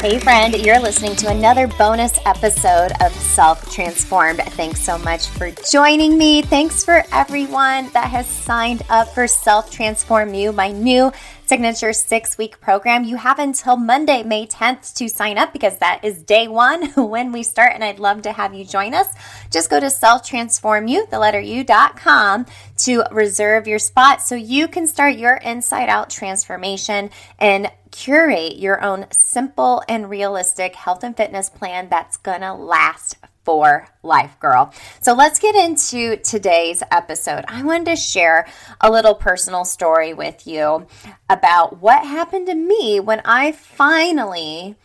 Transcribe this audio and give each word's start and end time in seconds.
Hey, 0.00 0.18
friend, 0.18 0.56
you're 0.64 0.80
listening 0.80 1.14
to 1.16 1.28
another 1.28 1.66
bonus 1.66 2.18
episode 2.24 2.92
of 3.02 3.12
Self 3.12 3.70
Transformed. 3.70 4.38
Thanks 4.38 4.80
so 4.80 4.96
much 4.96 5.26
for 5.26 5.50
joining 5.70 6.16
me. 6.16 6.40
Thanks 6.40 6.82
for 6.82 7.04
everyone 7.12 7.90
that 7.90 8.08
has 8.08 8.26
signed 8.26 8.82
up 8.88 9.08
for 9.08 9.26
Self 9.26 9.70
Transform 9.70 10.32
You, 10.32 10.52
my 10.52 10.70
new 10.70 11.12
signature 11.44 11.92
six 11.92 12.38
week 12.38 12.62
program. 12.62 13.04
You 13.04 13.16
have 13.16 13.38
until 13.38 13.76
Monday, 13.76 14.22
May 14.22 14.46
10th 14.46 14.94
to 14.94 15.06
sign 15.06 15.36
up 15.36 15.52
because 15.52 15.76
that 15.80 16.00
is 16.02 16.22
day 16.22 16.48
one 16.48 16.88
when 16.96 17.30
we 17.30 17.42
start, 17.42 17.72
and 17.74 17.84
I'd 17.84 17.98
love 17.98 18.22
to 18.22 18.32
have 18.32 18.54
you 18.54 18.64
join 18.64 18.94
us. 18.94 19.08
Just 19.50 19.68
go 19.68 19.78
to 19.78 19.86
selftransformu, 19.86 21.10
the 21.10 21.18
letter 21.18 21.40
u.com 21.40 22.46
to 22.78 23.04
reserve 23.12 23.68
your 23.68 23.78
spot 23.78 24.22
so 24.22 24.34
you 24.34 24.66
can 24.66 24.86
start 24.86 25.18
your 25.18 25.34
inside 25.36 25.90
out 25.90 26.08
transformation 26.08 27.10
and 27.38 27.70
curate 27.90 28.56
your 28.56 28.82
own 28.82 29.06
simple 29.10 29.82
and 29.88 30.08
realistic 30.10 30.74
health 30.74 31.04
and 31.04 31.16
fitness 31.16 31.50
plan 31.50 31.88
that's 31.88 32.16
gonna 32.16 32.54
last 32.54 33.16
for 33.44 33.88
life, 34.02 34.38
girl. 34.38 34.72
So 35.00 35.12
let's 35.12 35.38
get 35.38 35.54
into 35.54 36.16
today's 36.18 36.82
episode. 36.90 37.44
I 37.48 37.62
wanted 37.62 37.86
to 37.86 37.96
share 37.96 38.46
a 38.80 38.90
little 38.90 39.14
personal 39.14 39.64
story 39.64 40.14
with 40.14 40.46
you 40.46 40.86
about 41.28 41.80
what 41.80 42.06
happened 42.06 42.46
to 42.48 42.54
me 42.54 43.00
when 43.00 43.22
I 43.24 43.52
finally, 43.52 44.76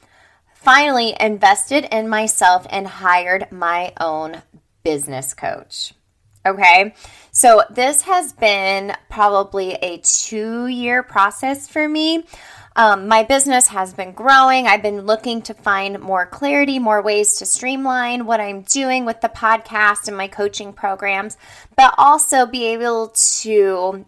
finally 0.53 1.16
invested 1.19 1.87
in 1.91 2.07
myself 2.07 2.66
and 2.69 2.87
hired 2.87 3.51
my 3.51 3.93
own 3.99 4.41
business 4.83 5.33
coach. 5.33 5.93
Okay, 6.45 6.93
so 7.31 7.63
this 7.72 8.03
has 8.03 8.31
been 8.33 8.95
probably 9.09 9.73
a 9.73 9.97
two 9.97 10.67
year 10.67 11.01
process 11.01 11.67
for 11.67 11.89
me. 11.89 12.23
Um, 12.78 13.08
my 13.08 13.24
business 13.24 13.68
has 13.68 13.94
been 13.94 14.12
growing. 14.12 14.68
I've 14.68 14.81
been 14.81 15.02
looking 15.02 15.41
to 15.44 15.53
find 15.53 16.00
more 16.00 16.25
clarity, 16.25 16.78
more 16.78 17.02
ways 17.02 17.36
to 17.38 17.46
streamline 17.46 18.25
what 18.25 18.41
I'm 18.41 18.63
doing 18.63 19.06
with 19.06 19.22
the 19.22 19.30
podcast 19.30 20.09
and 20.09 20.18
my 20.18 20.28
coaching 20.28 20.74
programs, 20.74 21.38
but 21.78 21.96
also 21.97 22.46
be 22.46 22.66
able 22.66 23.14
to 23.40 24.06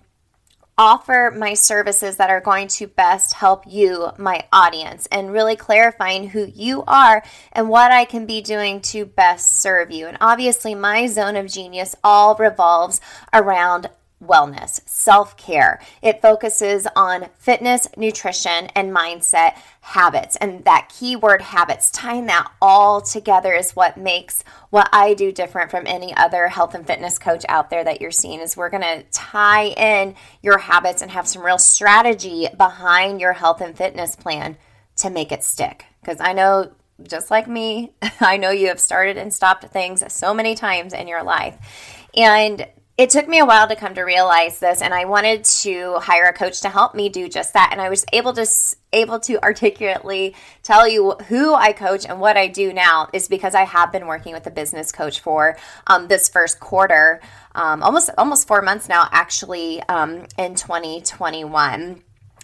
offer 0.77 1.33
my 1.35 1.53
services 1.53 2.17
that 2.17 2.29
are 2.29 2.41
going 2.41 2.67
to 2.67 2.87
best 2.87 3.33
help 3.33 3.63
you, 3.65 4.11
my 4.17 4.45
audience, 4.51 5.07
and 5.07 5.31
really 5.31 5.55
clarifying 5.55 6.29
who 6.29 6.45
you 6.45 6.83
are 6.87 7.23
and 7.53 7.69
what 7.69 7.91
I 7.91 8.05
can 8.05 8.25
be 8.25 8.41
doing 8.41 8.81
to 8.81 9.05
best 9.05 9.59
serve 9.59 9.91
you. 9.91 10.07
And 10.07 10.17
obviously, 10.21 10.75
my 10.75 11.07
zone 11.07 11.35
of 11.35 11.47
genius 11.47 11.95
all 12.03 12.35
revolves 12.35 13.01
around 13.33 13.89
wellness, 14.23 14.81
self 14.87 15.37
care. 15.37 15.79
It 16.01 16.21
focuses 16.21 16.87
on 16.95 17.29
fitness, 17.37 17.87
nutrition, 17.95 18.67
and 18.75 18.95
mindset 18.95 19.57
habits. 19.81 20.35
And 20.37 20.65
that 20.65 20.91
keyword 20.97 21.41
habits, 21.41 21.91
tying 21.91 22.25
that 22.27 22.51
all 22.61 23.01
together 23.01 23.53
is 23.53 23.75
what 23.75 23.97
makes 23.97 24.43
what 24.69 24.89
I 24.91 25.13
do 25.13 25.31
different 25.31 25.71
from 25.71 25.87
any 25.87 26.15
other 26.15 26.47
health 26.47 26.73
and 26.73 26.85
fitness 26.85 27.17
coach 27.19 27.45
out 27.47 27.69
there 27.69 27.83
that 27.83 28.01
you're 28.01 28.11
seeing 28.11 28.39
is 28.39 28.57
we're 28.57 28.69
going 28.69 28.83
to 28.83 29.03
tie 29.11 29.67
in 29.67 30.15
your 30.41 30.57
habits 30.57 31.01
and 31.01 31.11
have 31.11 31.27
some 31.27 31.45
real 31.45 31.57
strategy 31.57 32.47
behind 32.57 33.21
your 33.21 33.33
health 33.33 33.61
and 33.61 33.77
fitness 33.77 34.15
plan 34.15 34.57
to 34.97 35.09
make 35.09 35.31
it 35.31 35.43
stick. 35.43 35.85
Because 36.01 36.19
I 36.19 36.33
know 36.33 36.71
just 37.03 37.29
like 37.29 37.47
me, 37.47 37.93
I 38.19 38.37
know 38.37 38.49
you 38.49 38.67
have 38.67 38.79
started 38.79 39.17
and 39.17 39.33
stopped 39.33 39.65
things 39.65 40.03
so 40.11 40.33
many 40.33 40.55
times 40.55 40.93
in 40.93 41.07
your 41.07 41.23
life. 41.23 41.55
And 42.15 42.67
it 42.97 43.11
took 43.11 43.27
me 43.27 43.37
a 43.37 43.45
while 43.45 43.67
to 43.67 43.75
come 43.75 43.93
to 43.93 44.01
realize 44.01 44.59
this 44.59 44.81
and 44.81 44.93
i 44.93 45.05
wanted 45.05 45.43
to 45.43 45.97
hire 45.99 46.25
a 46.25 46.33
coach 46.33 46.61
to 46.61 46.69
help 46.69 46.95
me 46.95 47.09
do 47.09 47.29
just 47.29 47.53
that 47.53 47.69
and 47.71 47.79
i 47.79 47.89
was 47.89 48.05
able 48.11 48.33
to 48.33 48.45
able 48.91 49.19
to 49.19 49.41
articulately 49.43 50.35
tell 50.63 50.87
you 50.87 51.11
who 51.27 51.53
i 51.53 51.71
coach 51.71 52.05
and 52.05 52.19
what 52.19 52.35
i 52.37 52.47
do 52.47 52.73
now 52.73 53.07
is 53.13 53.27
because 53.27 53.53
i 53.53 53.63
have 53.63 53.91
been 53.91 54.07
working 54.07 54.33
with 54.33 54.47
a 54.47 54.51
business 54.51 54.91
coach 54.91 55.19
for 55.19 55.57
um, 55.85 56.07
this 56.07 56.27
first 56.27 56.59
quarter 56.59 57.21
um, 57.55 57.83
almost 57.83 58.09
almost 58.17 58.47
four 58.47 58.61
months 58.61 58.89
now 58.89 59.07
actually 59.11 59.81
um, 59.83 60.25
in 60.37 60.55
2021 60.55 62.01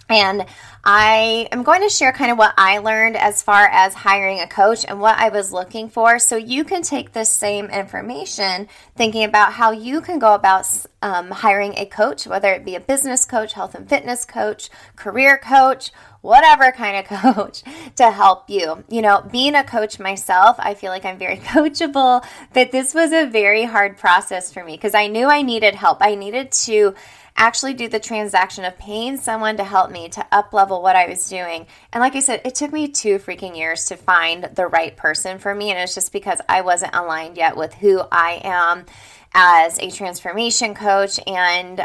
and 0.08 0.44
I 0.84 1.48
am 1.50 1.62
going 1.62 1.82
to 1.82 1.88
share 1.88 2.12
kind 2.12 2.30
of 2.30 2.36
what 2.36 2.52
I 2.58 2.78
learned 2.78 3.16
as 3.16 3.42
far 3.42 3.66
as 3.66 3.94
hiring 3.94 4.40
a 4.40 4.46
coach 4.46 4.84
and 4.86 5.00
what 5.00 5.18
I 5.18 5.30
was 5.30 5.52
looking 5.52 5.88
for. 5.88 6.18
So 6.18 6.36
you 6.36 6.62
can 6.64 6.82
take 6.82 7.12
this 7.12 7.30
same 7.30 7.66
information 7.66 8.68
thinking 8.96 9.24
about 9.24 9.54
how 9.54 9.70
you 9.70 10.02
can 10.02 10.18
go 10.18 10.34
about 10.34 10.66
um, 11.00 11.30
hiring 11.30 11.74
a 11.78 11.86
coach, 11.86 12.26
whether 12.26 12.52
it 12.52 12.64
be 12.64 12.74
a 12.74 12.80
business 12.80 13.24
coach, 13.24 13.54
health 13.54 13.74
and 13.74 13.88
fitness 13.88 14.24
coach, 14.24 14.68
career 14.96 15.38
coach, 15.38 15.90
whatever 16.24 16.72
kind 16.72 16.96
of 16.96 17.04
coach 17.34 17.62
to 17.96 18.10
help 18.10 18.48
you. 18.48 18.82
You 18.88 19.02
know, 19.02 19.22
being 19.30 19.54
a 19.54 19.62
coach 19.62 19.98
myself, 20.00 20.56
I 20.58 20.72
feel 20.74 20.90
like 20.90 21.04
I'm 21.04 21.18
very 21.18 21.36
coachable, 21.52 22.24
but 22.54 22.72
this 22.72 22.94
was 22.94 23.12
a 23.12 23.26
very 23.26 23.64
hard 23.64 23.98
process 23.98 24.52
for 24.52 24.64
me 24.64 24.72
because 24.72 24.94
I 24.94 25.06
knew 25.06 25.26
I 25.26 25.42
needed 25.42 25.74
help. 25.74 25.98
I 26.00 26.14
needed 26.14 26.50
to 26.52 26.94
actually 27.36 27.74
do 27.74 27.88
the 27.88 28.00
transaction 28.00 28.64
of 28.64 28.78
paying 28.78 29.18
someone 29.18 29.58
to 29.58 29.64
help 29.64 29.90
me 29.90 30.08
to 30.08 30.24
up 30.32 30.52
level 30.52 30.80
what 30.80 30.96
I 30.96 31.08
was 31.08 31.28
doing. 31.28 31.66
And 31.92 32.00
like 32.00 32.14
I 32.14 32.20
said, 32.20 32.40
it 32.44 32.54
took 32.54 32.72
me 32.72 32.88
two 32.88 33.18
freaking 33.18 33.56
years 33.56 33.84
to 33.86 33.96
find 33.96 34.44
the 34.44 34.66
right 34.66 34.96
person 34.96 35.38
for 35.38 35.54
me. 35.54 35.70
And 35.70 35.78
it's 35.78 35.94
just 35.94 36.12
because 36.12 36.40
I 36.48 36.62
wasn't 36.62 36.94
aligned 36.94 37.36
yet 37.36 37.56
with 37.56 37.74
who 37.74 38.00
I 38.10 38.40
am 38.44 38.86
as 39.34 39.78
a 39.78 39.90
transformation 39.90 40.74
coach 40.74 41.20
and 41.26 41.84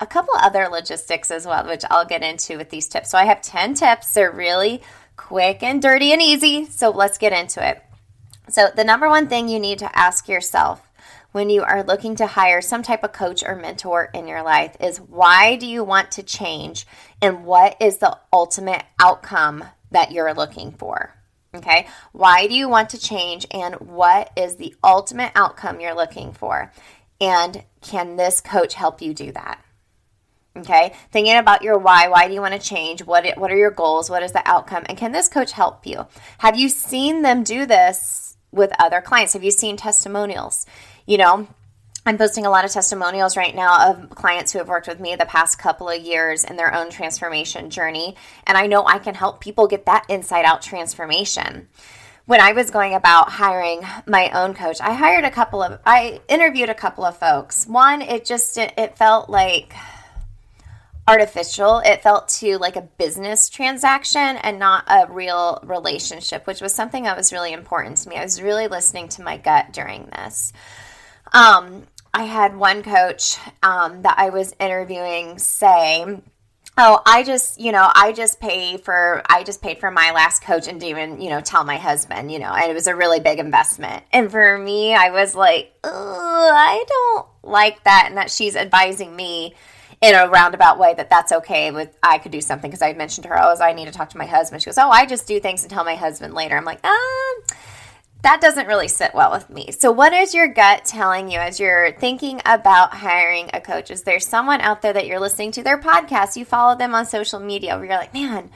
a 0.00 0.06
couple 0.06 0.34
other 0.36 0.68
logistics 0.68 1.30
as 1.30 1.46
well, 1.46 1.66
which 1.66 1.84
I'll 1.90 2.06
get 2.06 2.22
into 2.22 2.56
with 2.56 2.70
these 2.70 2.88
tips. 2.88 3.10
So 3.10 3.18
I 3.18 3.26
have 3.26 3.42
10 3.42 3.74
tips. 3.74 4.12
They're 4.12 4.30
really 4.30 4.82
quick 5.16 5.62
and 5.62 5.82
dirty 5.82 6.12
and 6.12 6.22
easy. 6.22 6.64
So 6.66 6.90
let's 6.90 7.18
get 7.18 7.32
into 7.32 7.66
it. 7.66 7.82
So, 8.48 8.68
the 8.74 8.82
number 8.82 9.08
one 9.08 9.28
thing 9.28 9.48
you 9.48 9.60
need 9.60 9.78
to 9.78 9.96
ask 9.96 10.28
yourself 10.28 10.90
when 11.30 11.50
you 11.50 11.62
are 11.62 11.84
looking 11.84 12.16
to 12.16 12.26
hire 12.26 12.60
some 12.60 12.82
type 12.82 13.04
of 13.04 13.12
coach 13.12 13.44
or 13.44 13.54
mentor 13.54 14.10
in 14.12 14.26
your 14.26 14.42
life 14.42 14.76
is 14.80 15.00
why 15.00 15.54
do 15.54 15.66
you 15.66 15.84
want 15.84 16.10
to 16.12 16.22
change 16.24 16.86
and 17.22 17.44
what 17.44 17.76
is 17.80 17.98
the 17.98 18.18
ultimate 18.32 18.82
outcome 18.98 19.64
that 19.92 20.10
you're 20.10 20.34
looking 20.34 20.72
for? 20.72 21.14
Okay, 21.54 21.86
why 22.12 22.46
do 22.46 22.54
you 22.54 22.68
want 22.68 22.90
to 22.90 22.98
change 22.98 23.46
and 23.50 23.74
what 23.76 24.32
is 24.36 24.56
the 24.56 24.74
ultimate 24.82 25.32
outcome 25.36 25.80
you're 25.80 25.94
looking 25.94 26.32
for? 26.32 26.72
And 27.20 27.64
can 27.82 28.16
this 28.16 28.40
coach 28.40 28.74
help 28.74 29.02
you 29.02 29.14
do 29.14 29.30
that? 29.32 29.62
Okay, 30.56 30.94
thinking 31.12 31.36
about 31.36 31.62
your 31.62 31.78
why. 31.78 32.08
Why 32.08 32.26
do 32.26 32.34
you 32.34 32.40
want 32.40 32.54
to 32.54 32.60
change? 32.60 33.04
What 33.04 33.38
what 33.38 33.52
are 33.52 33.56
your 33.56 33.70
goals? 33.70 34.10
What 34.10 34.22
is 34.22 34.32
the 34.32 34.42
outcome? 34.48 34.84
And 34.88 34.98
can 34.98 35.12
this 35.12 35.28
coach 35.28 35.52
help 35.52 35.86
you? 35.86 36.06
Have 36.38 36.58
you 36.58 36.68
seen 36.68 37.22
them 37.22 37.44
do 37.44 37.66
this 37.66 38.36
with 38.50 38.72
other 38.80 39.00
clients? 39.00 39.34
Have 39.34 39.44
you 39.44 39.52
seen 39.52 39.76
testimonials? 39.76 40.66
you 41.10 41.18
know, 41.18 41.48
I'm 42.06 42.18
posting 42.18 42.46
a 42.46 42.50
lot 42.50 42.64
of 42.64 42.70
testimonials 42.70 43.36
right 43.36 43.54
now 43.54 43.90
of 43.90 44.10
clients 44.10 44.52
who 44.52 44.58
have 44.58 44.68
worked 44.68 44.86
with 44.86 45.00
me 45.00 45.16
the 45.16 45.26
past 45.26 45.58
couple 45.58 45.88
of 45.88 46.00
years 46.00 46.44
in 46.44 46.54
their 46.54 46.72
own 46.72 46.88
transformation 46.88 47.68
journey. 47.68 48.14
And 48.46 48.56
I 48.56 48.68
know 48.68 48.86
I 48.86 49.00
can 49.00 49.14
help 49.14 49.40
people 49.40 49.66
get 49.66 49.86
that 49.86 50.06
inside 50.08 50.44
out 50.44 50.62
transformation. 50.62 51.68
When 52.26 52.40
I 52.40 52.52
was 52.52 52.70
going 52.70 52.94
about 52.94 53.28
hiring 53.28 53.82
my 54.06 54.30
own 54.30 54.54
coach, 54.54 54.80
I 54.80 54.92
hired 54.92 55.24
a 55.24 55.32
couple 55.32 55.64
of, 55.64 55.80
I 55.84 56.20
interviewed 56.28 56.68
a 56.68 56.74
couple 56.74 57.04
of 57.04 57.16
folks. 57.16 57.66
One, 57.66 58.02
it 58.02 58.24
just, 58.24 58.56
it, 58.56 58.72
it 58.78 58.96
felt 58.96 59.28
like, 59.28 59.74
artificial. 61.10 61.80
It 61.80 62.02
felt 62.02 62.28
to 62.40 62.56
like 62.58 62.76
a 62.76 62.82
business 62.82 63.48
transaction 63.48 64.20
and 64.20 64.60
not 64.60 64.84
a 64.86 65.12
real 65.12 65.58
relationship, 65.64 66.46
which 66.46 66.60
was 66.60 66.72
something 66.72 67.02
that 67.02 67.16
was 67.16 67.32
really 67.32 67.52
important 67.52 67.96
to 67.98 68.08
me. 68.08 68.16
I 68.16 68.22
was 68.22 68.40
really 68.40 68.68
listening 68.68 69.08
to 69.10 69.22
my 69.22 69.36
gut 69.36 69.72
during 69.72 70.06
this. 70.06 70.52
Um, 71.32 71.88
I 72.14 72.24
had 72.24 72.56
one 72.56 72.84
coach 72.84 73.38
um, 73.60 74.02
that 74.02 74.14
I 74.18 74.30
was 74.30 74.54
interviewing 74.60 75.38
say, 75.38 76.22
Oh, 76.78 77.02
I 77.04 77.24
just, 77.24 77.60
you 77.60 77.72
know, 77.72 77.90
I 77.92 78.12
just 78.12 78.40
pay 78.40 78.76
for, 78.76 79.22
I 79.28 79.42
just 79.42 79.60
paid 79.60 79.80
for 79.80 79.90
my 79.90 80.12
last 80.12 80.42
coach 80.42 80.68
and 80.68 80.80
didn't 80.80 80.90
even, 80.90 81.20
you 81.20 81.28
know, 81.28 81.40
tell 81.40 81.64
my 81.64 81.76
husband, 81.76 82.30
you 82.30 82.38
know, 82.38 82.52
and 82.52 82.70
it 82.70 82.74
was 82.74 82.86
a 82.86 82.94
really 82.94 83.18
big 83.18 83.40
investment. 83.40 84.04
And 84.12 84.30
for 84.30 84.56
me, 84.56 84.94
I 84.94 85.10
was 85.10 85.34
like, 85.34 85.72
I 85.82 86.84
don't 86.88 87.26
like 87.42 87.82
that. 87.84 88.04
And 88.06 88.16
that 88.16 88.30
she's 88.30 88.54
advising 88.54 89.14
me 89.14 89.56
in 90.00 90.14
a 90.14 90.28
roundabout 90.28 90.78
way 90.78 90.94
that 90.94 91.10
that's 91.10 91.30
okay 91.30 91.70
with, 91.70 91.94
I 92.02 92.18
could 92.18 92.32
do 92.32 92.40
something 92.40 92.70
because 92.70 92.82
I 92.82 92.94
mentioned 92.94 93.24
to 93.24 93.28
her, 93.28 93.38
oh, 93.38 93.56
I 93.60 93.74
need 93.74 93.84
to 93.84 93.92
talk 93.92 94.10
to 94.10 94.18
my 94.18 94.26
husband. 94.26 94.62
She 94.62 94.66
goes, 94.66 94.78
oh, 94.78 94.88
I 94.88 95.04
just 95.04 95.26
do 95.26 95.40
things 95.40 95.62
and 95.62 95.70
tell 95.70 95.84
my 95.84 95.94
husband 95.94 96.32
later. 96.32 96.56
I'm 96.56 96.64
like, 96.64 96.80
ah, 96.82 97.34
that 98.22 98.40
doesn't 98.40 98.66
really 98.66 98.88
sit 98.88 99.14
well 99.14 99.30
with 99.30 99.48
me. 99.50 99.70
So, 99.72 99.90
what 99.92 100.12
is 100.12 100.34
your 100.34 100.48
gut 100.48 100.84
telling 100.84 101.30
you 101.30 101.38
as 101.38 101.60
you're 101.60 101.92
thinking 101.92 102.40
about 102.44 102.94
hiring 102.94 103.50
a 103.52 103.60
coach? 103.60 103.90
Is 103.90 104.02
there 104.02 104.20
someone 104.20 104.60
out 104.60 104.82
there 104.82 104.92
that 104.92 105.06
you're 105.06 105.20
listening 105.20 105.52
to 105.52 105.62
their 105.62 105.78
podcast? 105.78 106.36
You 106.36 106.44
follow 106.44 106.76
them 106.76 106.94
on 106.94 107.06
social 107.06 107.40
media 107.40 107.76
where 107.76 107.86
you're 107.86 107.94
like, 107.96 108.14
man, 108.14 108.50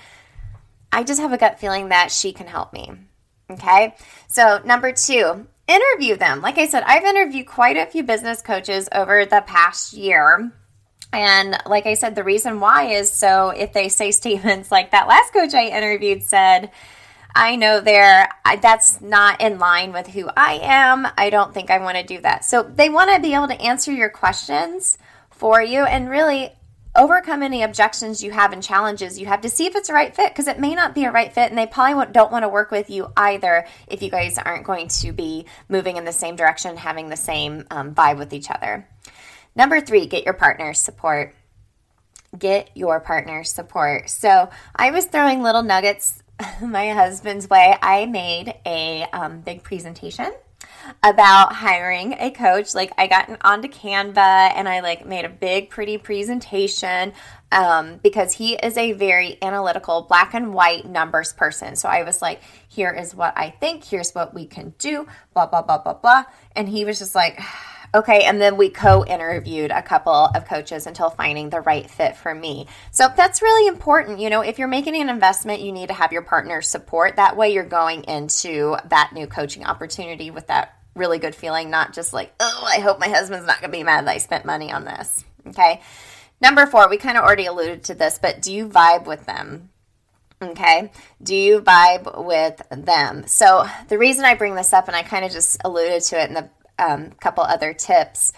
I 0.92 1.02
just 1.02 1.20
have 1.20 1.32
a 1.32 1.38
gut 1.38 1.60
feeling 1.60 1.88
that 1.88 2.10
she 2.10 2.32
can 2.32 2.46
help 2.46 2.72
me. 2.72 2.92
Okay. 3.50 3.94
So, 4.28 4.60
number 4.64 4.92
two, 4.92 5.46
interview 5.66 6.16
them. 6.16 6.40
Like 6.40 6.58
I 6.58 6.68
said, 6.68 6.82
I've 6.84 7.04
interviewed 7.04 7.46
quite 7.46 7.76
a 7.76 7.86
few 7.86 8.02
business 8.02 8.42
coaches 8.42 8.88
over 8.92 9.24
the 9.24 9.42
past 9.46 9.92
year. 9.92 10.52
And 11.12 11.56
like 11.66 11.86
I 11.86 11.94
said, 11.94 12.14
the 12.14 12.24
reason 12.24 12.60
why 12.60 12.86
is 12.90 13.12
so 13.12 13.50
if 13.50 13.72
they 13.72 13.88
say 13.88 14.10
statements 14.10 14.70
like 14.70 14.90
that 14.90 15.08
last 15.08 15.32
coach 15.32 15.54
I 15.54 15.68
interviewed 15.68 16.22
said, 16.22 16.70
I 17.36 17.56
know 17.56 17.80
there 17.80 18.28
that's 18.60 19.00
not 19.00 19.40
in 19.40 19.58
line 19.58 19.92
with 19.92 20.06
who 20.08 20.28
I 20.36 20.60
am. 20.62 21.08
I 21.18 21.30
don't 21.30 21.52
think 21.52 21.70
I 21.70 21.78
want 21.78 21.96
to 21.96 22.04
do 22.04 22.20
that. 22.20 22.44
So 22.44 22.62
they 22.62 22.88
want 22.88 23.12
to 23.12 23.20
be 23.20 23.34
able 23.34 23.48
to 23.48 23.60
answer 23.60 23.90
your 23.92 24.08
questions 24.08 24.98
for 25.30 25.60
you 25.60 25.84
and 25.84 26.08
really 26.08 26.52
overcome 26.96 27.42
any 27.42 27.62
objections 27.62 28.22
you 28.22 28.30
have 28.30 28.52
and 28.52 28.62
challenges 28.62 29.18
you 29.18 29.26
have 29.26 29.40
to 29.40 29.48
see 29.48 29.66
if 29.66 29.74
it's 29.74 29.88
a 29.88 29.92
right 29.92 30.14
fit 30.14 30.30
because 30.30 30.46
it 30.46 30.60
may 30.60 30.74
not 30.74 30.94
be 30.94 31.04
a 31.04 31.10
right 31.10 31.32
fit 31.32 31.50
and 31.50 31.58
they 31.58 31.66
probably 31.66 32.06
don't 32.12 32.30
want 32.30 32.44
to 32.44 32.48
work 32.48 32.70
with 32.70 32.88
you 32.88 33.10
either 33.16 33.66
if 33.88 34.00
you 34.00 34.08
guys 34.08 34.38
aren't 34.38 34.64
going 34.64 34.86
to 34.86 35.12
be 35.12 35.44
moving 35.68 35.96
in 35.96 36.04
the 36.04 36.12
same 36.12 36.36
direction 36.36 36.76
having 36.76 37.08
the 37.08 37.16
same 37.16 37.66
um, 37.72 37.92
vibe 37.94 38.16
with 38.16 38.32
each 38.32 38.48
other 38.48 38.86
number 39.56 39.80
three 39.80 40.06
get 40.06 40.24
your 40.24 40.34
partner's 40.34 40.78
support 40.78 41.34
get 42.38 42.70
your 42.74 43.00
partner's 43.00 43.50
support 43.50 44.10
so 44.10 44.48
i 44.74 44.90
was 44.90 45.06
throwing 45.06 45.42
little 45.42 45.62
nuggets 45.62 46.22
my 46.62 46.90
husband's 46.90 47.48
way, 47.48 47.76
I 47.80 48.06
made 48.06 48.54
a 48.66 49.04
um, 49.12 49.40
big 49.40 49.62
presentation 49.62 50.32
about 51.02 51.52
hiring 51.52 52.14
a 52.14 52.30
coach. 52.30 52.74
Like 52.74 52.92
I 52.98 53.06
got 53.06 53.30
onto 53.42 53.68
Canva 53.68 54.52
and 54.54 54.68
I 54.68 54.80
like 54.80 55.06
made 55.06 55.24
a 55.24 55.30
big 55.30 55.70
pretty 55.70 55.98
presentation 55.98 57.12
um, 57.52 58.00
because 58.02 58.32
he 58.32 58.54
is 58.54 58.76
a 58.76 58.92
very 58.92 59.38
analytical 59.40 60.02
black 60.02 60.34
and 60.34 60.52
white 60.52 60.86
numbers 60.86 61.32
person. 61.32 61.76
So 61.76 61.88
I 61.88 62.02
was 62.02 62.20
like, 62.20 62.42
here 62.68 62.90
is 62.90 63.14
what 63.14 63.36
I 63.36 63.50
think, 63.50 63.84
here's 63.84 64.12
what 64.12 64.34
we 64.34 64.46
can 64.46 64.74
do, 64.78 65.06
blah 65.32 65.46
blah 65.46 65.62
blah 65.62 65.78
blah 65.78 65.94
blah. 65.94 66.24
And 66.56 66.68
he 66.68 66.84
was 66.84 66.98
just 66.98 67.14
like 67.14 67.40
Okay, 67.94 68.24
and 68.24 68.40
then 68.40 68.56
we 68.56 68.70
co 68.70 69.04
interviewed 69.04 69.70
a 69.70 69.80
couple 69.80 70.12
of 70.12 70.46
coaches 70.46 70.88
until 70.88 71.10
finding 71.10 71.48
the 71.48 71.60
right 71.60 71.88
fit 71.88 72.16
for 72.16 72.34
me. 72.34 72.66
So 72.90 73.08
that's 73.16 73.40
really 73.40 73.68
important. 73.68 74.18
You 74.18 74.30
know, 74.30 74.40
if 74.40 74.58
you're 74.58 74.66
making 74.66 74.96
an 74.96 75.08
investment, 75.08 75.60
you 75.60 75.70
need 75.70 75.88
to 75.88 75.94
have 75.94 76.10
your 76.10 76.22
partner 76.22 76.60
support. 76.60 77.16
That 77.16 77.36
way, 77.36 77.52
you're 77.52 77.62
going 77.62 78.02
into 78.04 78.76
that 78.86 79.12
new 79.12 79.28
coaching 79.28 79.64
opportunity 79.64 80.32
with 80.32 80.48
that 80.48 80.76
really 80.96 81.18
good 81.18 81.36
feeling, 81.36 81.70
not 81.70 81.92
just 81.92 82.12
like, 82.12 82.32
oh, 82.40 82.64
I 82.66 82.80
hope 82.80 82.98
my 82.98 83.08
husband's 83.08 83.46
not 83.46 83.60
going 83.60 83.70
to 83.70 83.78
be 83.78 83.84
mad 83.84 84.06
that 84.06 84.14
I 84.14 84.18
spent 84.18 84.44
money 84.44 84.72
on 84.72 84.84
this. 84.84 85.24
Okay. 85.46 85.80
Number 86.40 86.66
four, 86.66 86.88
we 86.88 86.96
kind 86.96 87.16
of 87.16 87.24
already 87.24 87.46
alluded 87.46 87.84
to 87.84 87.94
this, 87.94 88.18
but 88.18 88.42
do 88.42 88.52
you 88.52 88.68
vibe 88.68 89.06
with 89.06 89.24
them? 89.24 89.70
Okay. 90.42 90.90
Do 91.22 91.34
you 91.34 91.60
vibe 91.60 92.24
with 92.24 92.60
them? 92.70 93.26
So, 93.28 93.66
the 93.88 93.98
reason 93.98 94.24
I 94.24 94.34
bring 94.34 94.56
this 94.56 94.72
up, 94.72 94.88
and 94.88 94.96
I 94.96 95.02
kind 95.02 95.24
of 95.24 95.30
just 95.30 95.58
alluded 95.64 96.02
to 96.02 96.20
it 96.20 96.28
in 96.28 96.34
the 96.34 96.50
um, 96.78 97.10
couple 97.12 97.44
other 97.44 97.72
tips. 97.72 98.32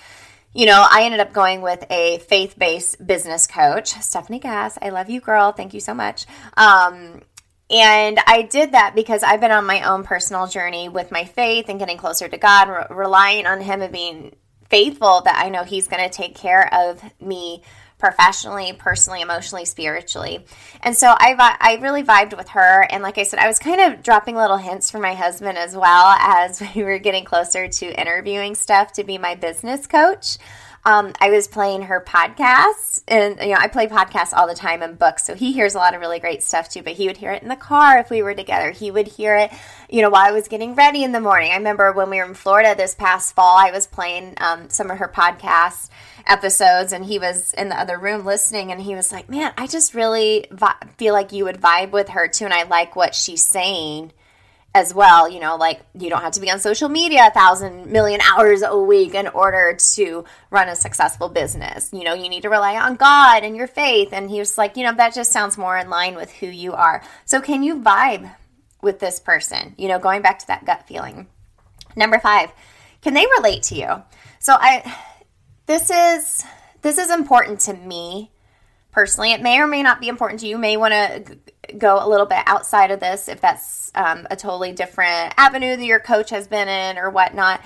You 0.55 0.66
know, 0.66 0.87
I 0.90 1.02
ended 1.05 1.21
up 1.21 1.33
going 1.33 1.61
with 1.61 1.85
a 1.90 2.19
faith 2.19 2.59
based 2.59 3.05
business 3.07 3.47
coach, 3.47 3.88
Stephanie 3.88 4.38
Gass. 4.38 4.78
I 4.81 4.88
love 4.88 5.11
you, 5.11 5.21
girl. 5.21 5.52
Thank 5.52 5.75
you 5.75 5.81
so 5.81 5.93
much. 5.93 6.25
Um, 6.57 7.21
and 7.69 8.19
I 8.26 8.43
did 8.43 8.73
that 8.73 8.95
because 8.95 9.23
I've 9.23 9.40
been 9.40 9.50
on 9.50 9.66
my 9.66 9.83
own 9.83 10.05
personal 10.05 10.47
journey 10.47 10.88
with 10.88 11.11
my 11.11 11.25
faith 11.25 11.69
and 11.69 11.78
getting 11.78 11.99
closer 11.99 12.28
to 12.28 12.38
God, 12.38 12.69
re- 12.69 12.97
relying 12.97 13.47
on 13.47 13.61
Him 13.61 13.83
and 13.83 13.93
being 13.93 14.37
faithful 14.71 15.23
that 15.23 15.43
I 15.45 15.49
know 15.49 15.64
He's 15.64 15.88
going 15.88 16.02
to 16.02 16.11
take 16.11 16.35
care 16.35 16.73
of 16.73 17.02
me 17.21 17.62
professionally, 17.99 18.73
personally, 18.75 19.23
emotionally, 19.23 19.65
spiritually. 19.65 20.45
And 20.83 20.97
so 20.97 21.09
I, 21.09 21.57
I 21.61 21.76
really 21.81 22.03
vibed 22.03 22.37
with 22.37 22.49
her. 22.50 22.87
And 22.91 23.03
like 23.03 23.19
I 23.19 23.23
said, 23.23 23.38
I 23.38 23.47
was 23.47 23.59
kind 23.59 23.81
of 23.81 24.03
dropping 24.03 24.37
little 24.37 24.59
hints 24.59 24.91
for 24.91 24.99
my 24.99 25.15
husband 25.15 25.57
as 25.57 25.75
well 25.75 26.07
as 26.19 26.62
we 26.75 26.85
were 26.85 26.99
getting 26.99 27.25
closer 27.25 27.69
to 27.69 28.00
interviewing 28.00 28.55
Steph 28.55 28.93
to 28.95 29.05
be 29.05 29.19
my 29.19 29.35
business 29.35 29.87
coach. 29.87 30.38
Um, 30.87 31.12
I 31.21 31.31
was 31.31 31.49
playing 31.49 31.83
her 31.83 32.00
podcasts, 32.00 33.02
and 33.09 33.40
you 33.40 33.49
know, 33.49 33.59
I 33.59 33.66
play 33.66 33.88
podcasts 33.88 34.33
all 34.33 34.47
the 34.47 34.55
time 34.55 34.83
and 34.83 34.97
books, 34.97 35.26
so 35.26 35.35
he 35.35 35.52
hears 35.52 35.75
a 35.75 35.78
lot 35.78 35.95
of 35.95 36.00
really 36.00 36.21
great 36.21 36.45
stuff 36.45 36.69
too. 36.69 36.81
But 36.81 36.93
he 36.93 37.09
would 37.09 37.16
hear 37.16 37.33
it 37.33 37.43
in 37.43 37.49
the 37.49 37.57
car 37.57 37.99
if 37.99 38.09
we 38.09 38.23
were 38.23 38.35
together. 38.35 38.71
He 38.71 38.93
would 38.93 39.09
hear 39.09 39.35
it, 39.35 39.50
you 39.90 40.00
know, 40.00 40.11
while 40.11 40.28
I 40.28 40.31
was 40.31 40.47
getting 40.47 40.76
ready 40.76 41.02
in 41.02 41.11
the 41.11 41.21
morning. 41.21 41.50
I 41.50 41.57
remember 41.57 41.90
when 41.93 42.09
we 42.09 42.19
were 42.19 42.25
in 42.25 42.35
Florida 42.35 42.76
this 42.76 42.95
past 42.95 43.35
fall, 43.35 43.59
I 43.59 43.73
was 43.73 43.88
playing 43.88 44.35
um, 44.37 44.71
some 44.71 44.88
of 44.88 44.99
her 44.99 45.09
podcasts 45.09 45.90
episodes, 46.25 46.93
and 46.93 47.05
he 47.05 47.19
was 47.19 47.52
in 47.55 47.69
the 47.69 47.78
other 47.78 47.99
room 47.99 48.25
listening, 48.25 48.71
and 48.71 48.81
he 48.81 48.95
was 48.95 49.11
like, 49.11 49.28
"Man, 49.28 49.52
I 49.59 49.66
just 49.66 49.93
really 49.93 50.47
vi- 50.52 50.87
feel 50.99 51.14
like 51.14 51.33
you 51.33 51.45
would 51.47 51.61
vibe 51.61 51.90
with 51.90 52.11
her 52.11 52.28
too, 52.28 52.45
and 52.45 52.55
I 52.55 52.62
like 52.62 52.95
what 52.95 53.16
she's 53.16 53.43
saying." 53.43 54.12
As 54.76 54.92
well. 54.92 55.28
You 55.28 55.40
know, 55.40 55.56
like 55.56 55.80
you 55.99 56.11
don't 56.11 56.21
have 56.21 56.33
to 56.33 56.40
be 56.40 56.50
on 56.50 56.61
social 56.61 56.88
media 56.88 57.28
a 57.28 57.30
thousand 57.30 57.87
million 57.87 58.21
hours 58.21 58.62
a 58.62 58.76
week 58.78 59.14
in 59.14 59.26
order 59.28 59.76
to 59.95 60.25
run 60.50 60.68
a 60.68 60.76
successful 60.76 61.30
business. 61.30 61.90
You 61.92 62.04
know, 62.04 62.12
you 62.12 62.28
need 62.28 62.42
to 62.42 62.50
rely 62.50 62.76
on 62.76 62.97
God 62.97 63.42
and 63.42 63.56
your 63.56 63.66
faith. 63.66 64.11
And 64.12 64.30
he 64.30 64.38
was 64.38 64.59
like, 64.59 64.76
you 64.76 64.85
know, 64.85 64.95
that 64.95 65.14
just 65.14 65.33
sounds 65.33 65.56
more 65.56 65.78
in 65.78 65.88
line 65.88 66.14
with 66.14 66.30
who 66.30 66.47
you 66.47 66.75
are. 66.75 67.02
So 67.25 67.40
can 67.40 67.62
you 67.62 67.80
vibe 67.80 68.30
with 68.83 69.00
this 69.00 69.18
person? 69.18 69.75
You 69.78 69.88
know, 69.88 69.99
going 69.99 70.21
back 70.21 70.40
to 70.40 70.47
that 70.49 70.66
gut 70.66 70.87
feeling. 70.87 71.26
Number 71.97 72.18
five, 72.18 72.52
can 73.00 73.14
they 73.14 73.26
relate 73.38 73.62
to 73.64 73.75
you? 73.75 74.02
So 74.38 74.54
I, 74.61 74.95
this 75.64 75.90
is, 75.90 76.45
this 76.83 76.99
is 76.99 77.11
important 77.11 77.61
to 77.61 77.73
me 77.73 78.30
personally. 78.92 79.33
It 79.33 79.40
may 79.40 79.59
or 79.59 79.66
may 79.66 79.83
not 79.83 80.00
be 80.00 80.09
important 80.09 80.40
to 80.40 80.47
you. 80.47 80.56
You 80.56 80.59
may 80.59 80.76
want 80.76 80.92
to 80.92 81.38
go 81.79 82.05
a 82.05 82.09
little 82.09 82.27
bit 82.27 82.43
outside 82.47 82.91
of 82.91 83.01
this 83.01 83.29
if 83.29 83.41
that's 83.41 83.91
um, 83.95 84.27
a 84.31 84.37
totally 84.37 84.73
different 84.73 85.35
avenue 85.37 85.77
that 85.77 85.85
your 85.85 86.01
coach 86.01 86.31
has 86.31 86.47
been 86.47 86.69
in 86.69 86.99
or 86.99 87.11
whatnot 87.11 87.61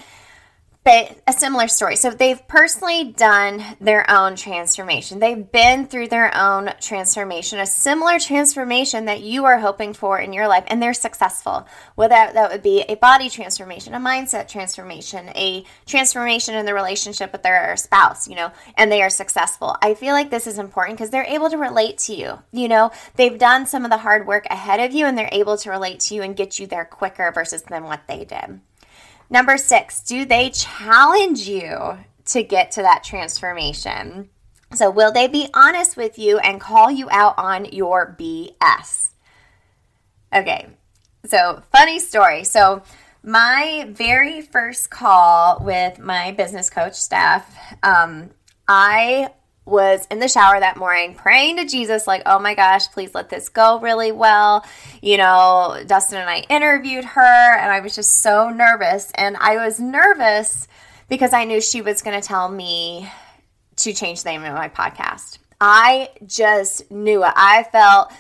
but 0.83 1.19
a 1.27 1.33
similar 1.33 1.69
story. 1.69 1.97
So 1.97 2.11
they've 2.11 2.47
personally 2.49 3.13
done 3.13 3.63
their 3.81 4.09
own 4.11 4.35
transformation. 4.35 5.19
They've 5.19 5.51
been 5.51 5.87
through 5.87 6.09
their 6.09 6.35
own 6.35 6.71
transformation, 6.81 7.59
a 7.59 7.67
similar 7.67 8.19
transformation 8.19 9.05
that 9.05 9.21
you 9.21 9.45
are 9.45 9.59
hoping 9.59 9.93
for 9.93 10.19
in 10.19 10.33
your 10.33 10.49
life, 10.49 10.65
and 10.69 10.83
they're 10.83 10.95
successful. 10.95 11.67
Whether 11.97 12.15
that 12.15 12.51
would 12.51 12.63
be 12.63 12.83
a 12.89 12.95
body 12.95 13.29
transformation, 13.29 13.95
a 13.95 13.99
mindset 13.99 14.49
transformation, 14.49 15.29
a 15.37 15.65
transformation 15.85 16.55
in 16.55 16.65
the 16.65 16.75
relationship 16.75 17.33
with 17.33 17.43
their 17.43 17.77
spouse, 17.77 18.27
you 18.27 18.35
know, 18.35 18.51
and 18.77 18.91
they 18.91 19.03
are 19.03 19.11
successful. 19.11 19.77
I 19.83 19.93
feel 19.93 20.15
like 20.15 20.31
this 20.31 20.47
is 20.47 20.59
important 20.59 20.99
because 20.99 21.11
they're 21.11 21.25
able 21.25 21.51
to 21.51 21.59
relate 21.59 21.99
to 21.99 22.15
you. 22.15 22.39
You 22.53 22.69
know, 22.69 22.91
they've 23.17 23.39
done 23.39 23.67
some 23.67 23.85
of 23.85 23.91
the 23.91 23.99
hard 23.99 24.27
work 24.27 24.47
ahead 24.47 24.81
of 24.81 24.95
you 24.95 25.05
and 25.05 25.17
they're 25.17 25.29
able 25.31 25.59
to 25.59 25.71
relate 25.71 26.01
to 26.01 26.15
you 26.15 26.23
and 26.23 26.35
get 26.35 26.59
you 26.59 26.67
there 26.67 26.87
quicker 26.87 27.31
versus 27.33 27.63
than 27.63 27.85
what 27.85 28.07
they 28.09 28.25
did. 28.25 28.61
Number 29.31 29.57
six, 29.57 30.01
do 30.03 30.25
they 30.25 30.51
challenge 30.51 31.49
you 31.49 31.99
to 32.27 32.43
get 32.43 32.73
to 32.73 32.83
that 32.83 33.05
transformation? 33.05 34.29
So, 34.75 34.91
will 34.91 35.13
they 35.13 35.29
be 35.29 35.49
honest 35.55 35.97
with 35.97 36.19
you 36.19 36.39
and 36.39 36.61
call 36.61 36.91
you 36.91 37.09
out 37.11 37.35
on 37.39 37.67
your 37.67 38.17
BS? 38.19 39.11
Okay, 40.33 40.67
so 41.25 41.63
funny 41.73 42.01
story. 42.01 42.45
So, 42.45 42.83
my 43.23 43.87
very 43.91 44.41
first 44.41 44.91
call 44.91 45.59
with 45.61 45.99
my 45.99 46.33
business 46.33 46.71
coach 46.71 46.95
Steph, 46.95 47.53
um, 47.83 48.31
I 48.67 49.31
was 49.71 50.07
in 50.11 50.19
the 50.19 50.29
shower 50.29 50.59
that 50.59 50.77
morning 50.77 51.15
praying 51.15 51.57
to 51.57 51.65
Jesus, 51.65 52.07
like, 52.07 52.23
oh 52.27 52.39
my 52.39 52.55
gosh, 52.55 52.89
please 52.89 53.15
let 53.15 53.29
this 53.31 53.49
go 53.49 53.81
really 53.81 54.13
well. 54.13 54.67
You 55.01 55.17
know, 55.17 55.83
Dustin 55.87 56.19
and 56.19 56.29
I 56.29 56.41
interviewed 56.51 57.05
her, 57.05 57.57
and 57.57 57.71
I 57.71 57.81
was 57.81 57.95
just 57.95 58.21
so 58.21 58.51
nervous. 58.51 59.11
And 59.15 59.37
I 59.37 59.65
was 59.65 59.81
nervous 59.81 60.69
because 61.09 61.33
I 61.33 61.45
knew 61.45 61.61
she 61.61 61.81
was 61.81 62.03
going 62.03 62.21
to 62.21 62.27
tell 62.27 62.49
me 62.49 63.11
to 63.77 63.93
change 63.95 64.23
the 64.23 64.31
name 64.31 64.45
of 64.45 64.55
my 64.55 64.69
podcast. 64.69 65.39
I 65.61 66.11
just 66.27 66.91
knew 66.91 67.25
it. 67.25 67.33
I 67.37 67.65
felt 67.65 68.13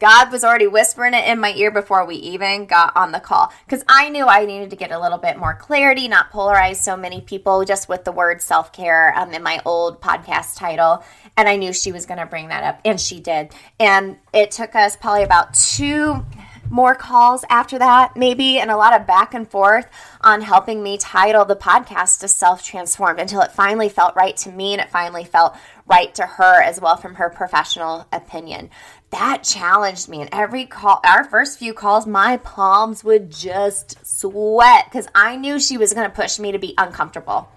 God 0.00 0.32
was 0.32 0.44
already 0.44 0.66
whispering 0.66 1.14
it 1.14 1.26
in 1.26 1.38
my 1.38 1.52
ear 1.54 1.70
before 1.70 2.04
we 2.04 2.16
even 2.16 2.66
got 2.66 2.96
on 2.96 3.12
the 3.12 3.20
call 3.20 3.52
because 3.64 3.84
I 3.88 4.08
knew 4.08 4.26
I 4.26 4.44
needed 4.44 4.70
to 4.70 4.76
get 4.76 4.90
a 4.90 4.98
little 4.98 5.18
bit 5.18 5.38
more 5.38 5.54
clarity, 5.54 6.08
not 6.08 6.32
polarize 6.32 6.76
so 6.76 6.96
many 6.96 7.20
people 7.20 7.64
just 7.64 7.88
with 7.88 8.04
the 8.04 8.12
word 8.12 8.42
self 8.42 8.72
care 8.72 9.16
um, 9.16 9.32
in 9.32 9.42
my 9.42 9.62
old 9.64 10.00
podcast 10.00 10.56
title. 10.56 11.04
And 11.36 11.48
I 11.48 11.56
knew 11.56 11.72
she 11.72 11.92
was 11.92 12.06
going 12.06 12.18
to 12.18 12.26
bring 12.26 12.48
that 12.48 12.64
up, 12.64 12.80
and 12.84 13.00
she 13.00 13.20
did. 13.20 13.52
And 13.78 14.18
it 14.32 14.50
took 14.50 14.74
us 14.74 14.96
probably 14.96 15.22
about 15.22 15.54
two 15.54 16.24
more 16.70 16.94
calls 16.94 17.44
after 17.48 17.78
that, 17.78 18.16
maybe, 18.16 18.58
and 18.58 18.70
a 18.70 18.76
lot 18.76 18.98
of 18.98 19.06
back 19.06 19.32
and 19.32 19.48
forth 19.48 19.86
on 20.22 20.40
helping 20.40 20.82
me 20.82 20.98
title 20.98 21.44
the 21.44 21.56
podcast 21.56 22.20
to 22.20 22.28
Self 22.28 22.64
Transformed 22.64 23.20
until 23.20 23.42
it 23.42 23.52
finally 23.52 23.88
felt 23.88 24.16
right 24.16 24.36
to 24.38 24.50
me 24.50 24.72
and 24.72 24.80
it 24.80 24.90
finally 24.90 25.24
felt 25.24 25.54
right 25.86 26.14
to 26.14 26.26
her 26.26 26.62
as 26.62 26.80
well 26.80 26.96
from 26.96 27.16
her 27.16 27.30
professional 27.30 28.08
opinion 28.12 28.70
that 29.14 29.44
challenged 29.44 30.08
me. 30.08 30.20
And 30.20 30.28
every 30.32 30.66
call, 30.66 31.00
our 31.04 31.22
first 31.22 31.58
few 31.58 31.72
calls, 31.72 32.04
my 32.04 32.36
palms 32.38 33.04
would 33.04 33.30
just 33.30 34.04
sweat 34.04 34.86
because 34.86 35.06
I 35.14 35.36
knew 35.36 35.60
she 35.60 35.78
was 35.78 35.94
going 35.94 36.10
to 36.10 36.14
push 36.14 36.40
me 36.40 36.50
to 36.50 36.58
be 36.58 36.74
uncomfortable. 36.76 37.48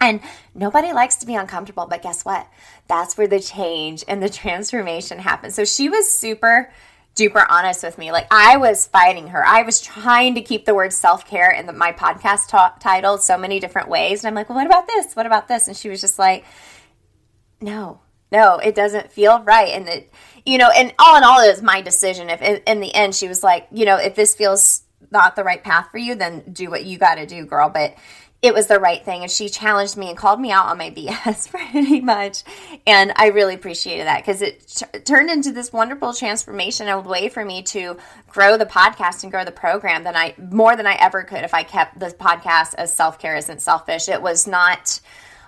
And 0.00 0.20
nobody 0.54 0.92
likes 0.92 1.16
to 1.16 1.26
be 1.26 1.34
uncomfortable, 1.34 1.86
but 1.86 2.02
guess 2.02 2.24
what? 2.24 2.46
That's 2.86 3.18
where 3.18 3.26
the 3.26 3.40
change 3.40 4.04
and 4.06 4.22
the 4.22 4.28
transformation 4.28 5.18
happens. 5.18 5.56
So 5.56 5.64
she 5.64 5.88
was 5.88 6.08
super 6.08 6.70
duper 7.16 7.44
honest 7.48 7.82
with 7.82 7.98
me. 7.98 8.12
Like 8.12 8.28
I 8.30 8.56
was 8.56 8.86
fighting 8.86 9.28
her. 9.28 9.44
I 9.44 9.62
was 9.62 9.80
trying 9.80 10.36
to 10.36 10.42
keep 10.42 10.64
the 10.64 10.74
word 10.74 10.92
self 10.92 11.26
care 11.26 11.50
in 11.50 11.66
the, 11.66 11.72
my 11.72 11.90
podcast 11.92 12.78
title 12.78 13.18
so 13.18 13.36
many 13.36 13.58
different 13.58 13.88
ways. 13.88 14.22
And 14.22 14.28
I'm 14.28 14.34
like, 14.34 14.48
well, 14.48 14.58
what 14.58 14.66
about 14.66 14.86
this? 14.86 15.14
What 15.14 15.26
about 15.26 15.48
this? 15.48 15.66
And 15.66 15.76
she 15.76 15.88
was 15.88 16.00
just 16.00 16.20
like, 16.20 16.44
no, 17.60 18.00
no, 18.32 18.58
it 18.58 18.74
doesn't 18.74 19.12
feel 19.12 19.42
right. 19.42 19.68
And 19.68 19.88
it, 19.88 20.12
you 20.44 20.58
know, 20.58 20.70
and 20.70 20.92
all 20.98 21.16
in 21.16 21.24
all, 21.24 21.40
it 21.40 21.50
was 21.50 21.62
my 21.62 21.80
decision. 21.80 22.30
If 22.30 22.42
in, 22.42 22.60
in 22.66 22.80
the 22.80 22.94
end 22.94 23.14
she 23.14 23.28
was 23.28 23.42
like, 23.42 23.68
you 23.72 23.84
know, 23.84 23.96
if 23.96 24.14
this 24.14 24.34
feels 24.34 24.82
not 25.10 25.36
the 25.36 25.44
right 25.44 25.62
path 25.62 25.88
for 25.90 25.98
you, 25.98 26.14
then 26.14 26.42
do 26.52 26.70
what 26.70 26.84
you 26.84 26.98
got 26.98 27.16
to 27.16 27.26
do, 27.26 27.44
girl. 27.44 27.68
But 27.68 27.96
it 28.44 28.52
was 28.52 28.66
the 28.66 28.78
right 28.78 29.02
thing. 29.02 29.22
And 29.22 29.30
she 29.30 29.48
challenged 29.48 29.96
me 29.96 30.10
and 30.10 30.18
called 30.18 30.38
me 30.38 30.52
out 30.52 30.66
on 30.66 30.76
my 30.76 30.90
BS 30.96 31.48
pretty 31.50 32.02
much. 32.02 32.42
And 32.86 33.10
I 33.16 33.28
really 33.28 33.54
appreciated 33.54 34.06
that 34.06 34.18
because 34.18 34.42
it 34.42 34.68
t- 34.68 34.98
turned 35.00 35.30
into 35.30 35.50
this 35.50 35.72
wonderful 35.72 36.12
transformation, 36.12 36.88
a 36.88 37.00
way 37.00 37.30
for 37.30 37.42
me 37.42 37.62
to 37.62 37.96
grow 38.28 38.58
the 38.58 38.66
podcast 38.66 39.22
and 39.22 39.32
grow 39.32 39.46
the 39.46 39.50
program 39.50 40.04
than 40.04 40.14
I, 40.14 40.34
more 40.38 40.76
than 40.76 40.86
I 40.86 40.94
ever 40.96 41.22
could 41.22 41.42
if 41.42 41.54
I 41.54 41.62
kept 41.62 41.98
the 41.98 42.08
podcast 42.08 42.74
as 42.76 42.94
self 42.94 43.18
care 43.18 43.34
isn't 43.34 43.62
selfish. 43.62 44.10
It 44.10 44.20
was 44.20 44.46
not, 44.46 45.00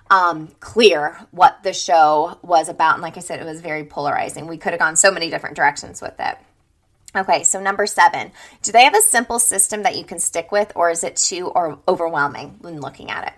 um, 0.09 0.49
clear 0.59 1.17
what 1.31 1.63
the 1.63 1.73
show 1.73 2.37
was 2.41 2.69
about. 2.69 2.95
And 2.95 3.01
like 3.01 3.17
I 3.17 3.21
said, 3.21 3.39
it 3.39 3.45
was 3.45 3.61
very 3.61 3.83
polarizing. 3.83 4.47
We 4.47 4.57
could 4.57 4.71
have 4.71 4.79
gone 4.79 4.95
so 4.95 5.11
many 5.11 5.29
different 5.29 5.55
directions 5.55 6.01
with 6.01 6.15
it. 6.19 6.37
Okay, 7.15 7.43
so 7.43 7.59
number 7.59 7.87
seven, 7.87 8.31
do 8.61 8.71
they 8.71 8.83
have 8.83 8.95
a 8.95 9.01
simple 9.01 9.39
system 9.39 9.83
that 9.83 9.95
you 9.95 10.03
can 10.03 10.19
stick 10.19 10.51
with, 10.51 10.71
or 10.75 10.89
is 10.89 11.03
it 11.03 11.15
too 11.15 11.47
or 11.47 11.79
overwhelming 11.87 12.57
when 12.61 12.79
looking 12.79 13.09
at 13.09 13.27
it? 13.27 13.33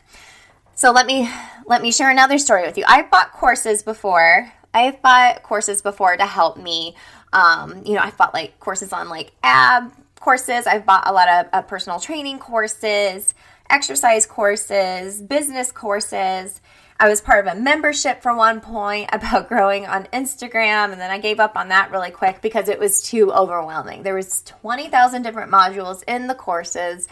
So 0.76 0.92
let 0.92 1.06
me 1.06 1.30
let 1.66 1.82
me 1.82 1.92
share 1.92 2.10
another 2.10 2.38
story 2.38 2.64
with 2.64 2.78
you. 2.78 2.84
I've 2.88 3.12
bought 3.12 3.34
courses 3.34 3.84
before. 3.84 4.52
I've 4.74 5.02
bought 5.02 5.44
courses 5.44 5.82
before 5.82 6.16
to 6.16 6.26
help 6.26 6.58
me. 6.58 6.96
Um, 7.32 7.84
you 7.86 7.94
know, 7.94 8.02
I've 8.02 8.18
bought 8.18 8.34
like 8.34 8.60
courses 8.60 8.92
on 8.92 9.10
like 9.10 9.32
ab 9.44 9.92
courses. 10.20 10.68
I've 10.68 10.86
bought 10.86 11.08
a 11.08 11.14
lot 11.14 11.30
of 11.30 11.46
uh, 11.54 11.62
personal 11.64 12.00
training 12.00 12.40
courses 12.40 13.34
exercise 13.70 14.26
courses, 14.26 15.22
business 15.22 15.72
courses. 15.72 16.62
I 17.00 17.08
was 17.08 17.22
part 17.22 17.48
of 17.48 17.54
a 17.54 17.60
membership 17.60 18.22
for 18.22 18.36
one 18.36 18.60
point 18.60 19.10
about 19.14 19.48
growing 19.48 19.86
on 19.86 20.06
Instagram 20.14 20.92
and 20.92 21.00
then 21.00 21.12
I 21.12 21.20
gave 21.20 21.40
up 21.40 21.56
on 21.56 21.70
that 21.70 21.92
really 21.92 22.12
quick 22.12 22.42
because 22.42 22.70
it 22.70 22.80
was 22.80 23.02
too 23.02 23.32
overwhelming. 23.32 24.04
There 24.04 24.16
was 24.16 24.42
20,000 24.44 25.22
different 25.22 25.52
modules 25.52 26.04
in 26.08 26.28
the 26.28 26.36
courses 26.36 27.08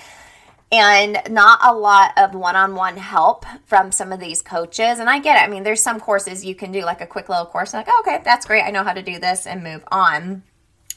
and 0.72 1.22
not 1.30 1.60
a 1.64 1.74
lot 1.74 2.12
of 2.18 2.36
one-on-one 2.36 2.98
help 2.98 3.46
from 3.66 3.92
some 3.92 4.12
of 4.12 4.20
these 4.20 4.42
coaches. 4.42 5.00
And 5.00 5.10
I 5.10 5.20
get 5.20 5.42
it. 5.42 5.46
I 5.46 5.48
mean, 5.48 5.64
there's 5.64 5.82
some 5.82 6.00
courses 6.00 6.44
you 6.44 6.56
can 6.56 6.72
do 6.72 6.82
like 6.82 7.00
a 7.02 7.08
quick 7.08 7.30
little 7.30 7.46
course 7.46 7.74
like, 7.74 7.88
oh, 7.90 8.04
"Okay, 8.06 8.22
that's 8.24 8.46
great. 8.46 8.64
I 8.64 8.72
know 8.72 8.84
how 8.84 8.94
to 8.94 9.02
do 9.02 9.18
this" 9.18 9.48
and 9.48 9.64
move 9.64 9.84
on. 9.90 10.44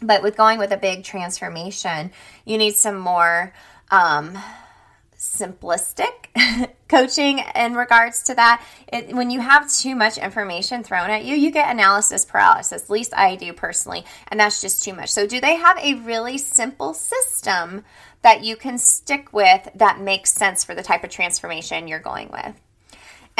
But 0.03 0.23
with 0.23 0.37
going 0.37 0.59
with 0.59 0.73
a 0.73 0.77
big 0.77 1.05
transformation, 1.05 2.11
you 2.45 2.59
need 2.59 2.75
some 2.75 2.99
more 2.99 3.53
um 3.91 4.37
simplistic 5.31 6.29
coaching 6.89 7.41
in 7.55 7.75
regards 7.75 8.23
to 8.25 8.35
that. 8.35 8.65
It, 8.93 9.15
when 9.15 9.31
you 9.31 9.41
have 9.41 9.73
too 9.73 9.95
much 9.95 10.19
information 10.19 10.83
thrown 10.83 11.11
at 11.11 11.25
you, 11.25 11.37
you 11.37 11.51
get 11.51 11.71
analysis 11.71 12.25
paralysis. 12.25 12.85
At 12.85 12.91
least 12.91 13.15
I 13.15 13.37
do 13.37 13.53
personally, 13.53 14.05
and 14.29 14.41
that's 14.41 14.61
just 14.61 14.83
too 14.83 14.95
much. 14.95 15.11
So, 15.11 15.27
do 15.27 15.41
they 15.41 15.57
have 15.57 15.79
a 15.79 15.95
really 15.95 16.39
simple 16.39 16.95
system 16.95 17.85
that 18.23 18.45
you 18.45 18.57
can 18.57 18.79
stick 18.79 19.33
with 19.33 19.69
that 19.75 20.01
makes 20.01 20.33
sense 20.33 20.65
for 20.65 20.75
the 20.75 20.83
type 20.83 21.05
of 21.05 21.11
transformation 21.11 21.89
you're 21.89 22.01
going 22.01 22.31
with? 22.31 22.55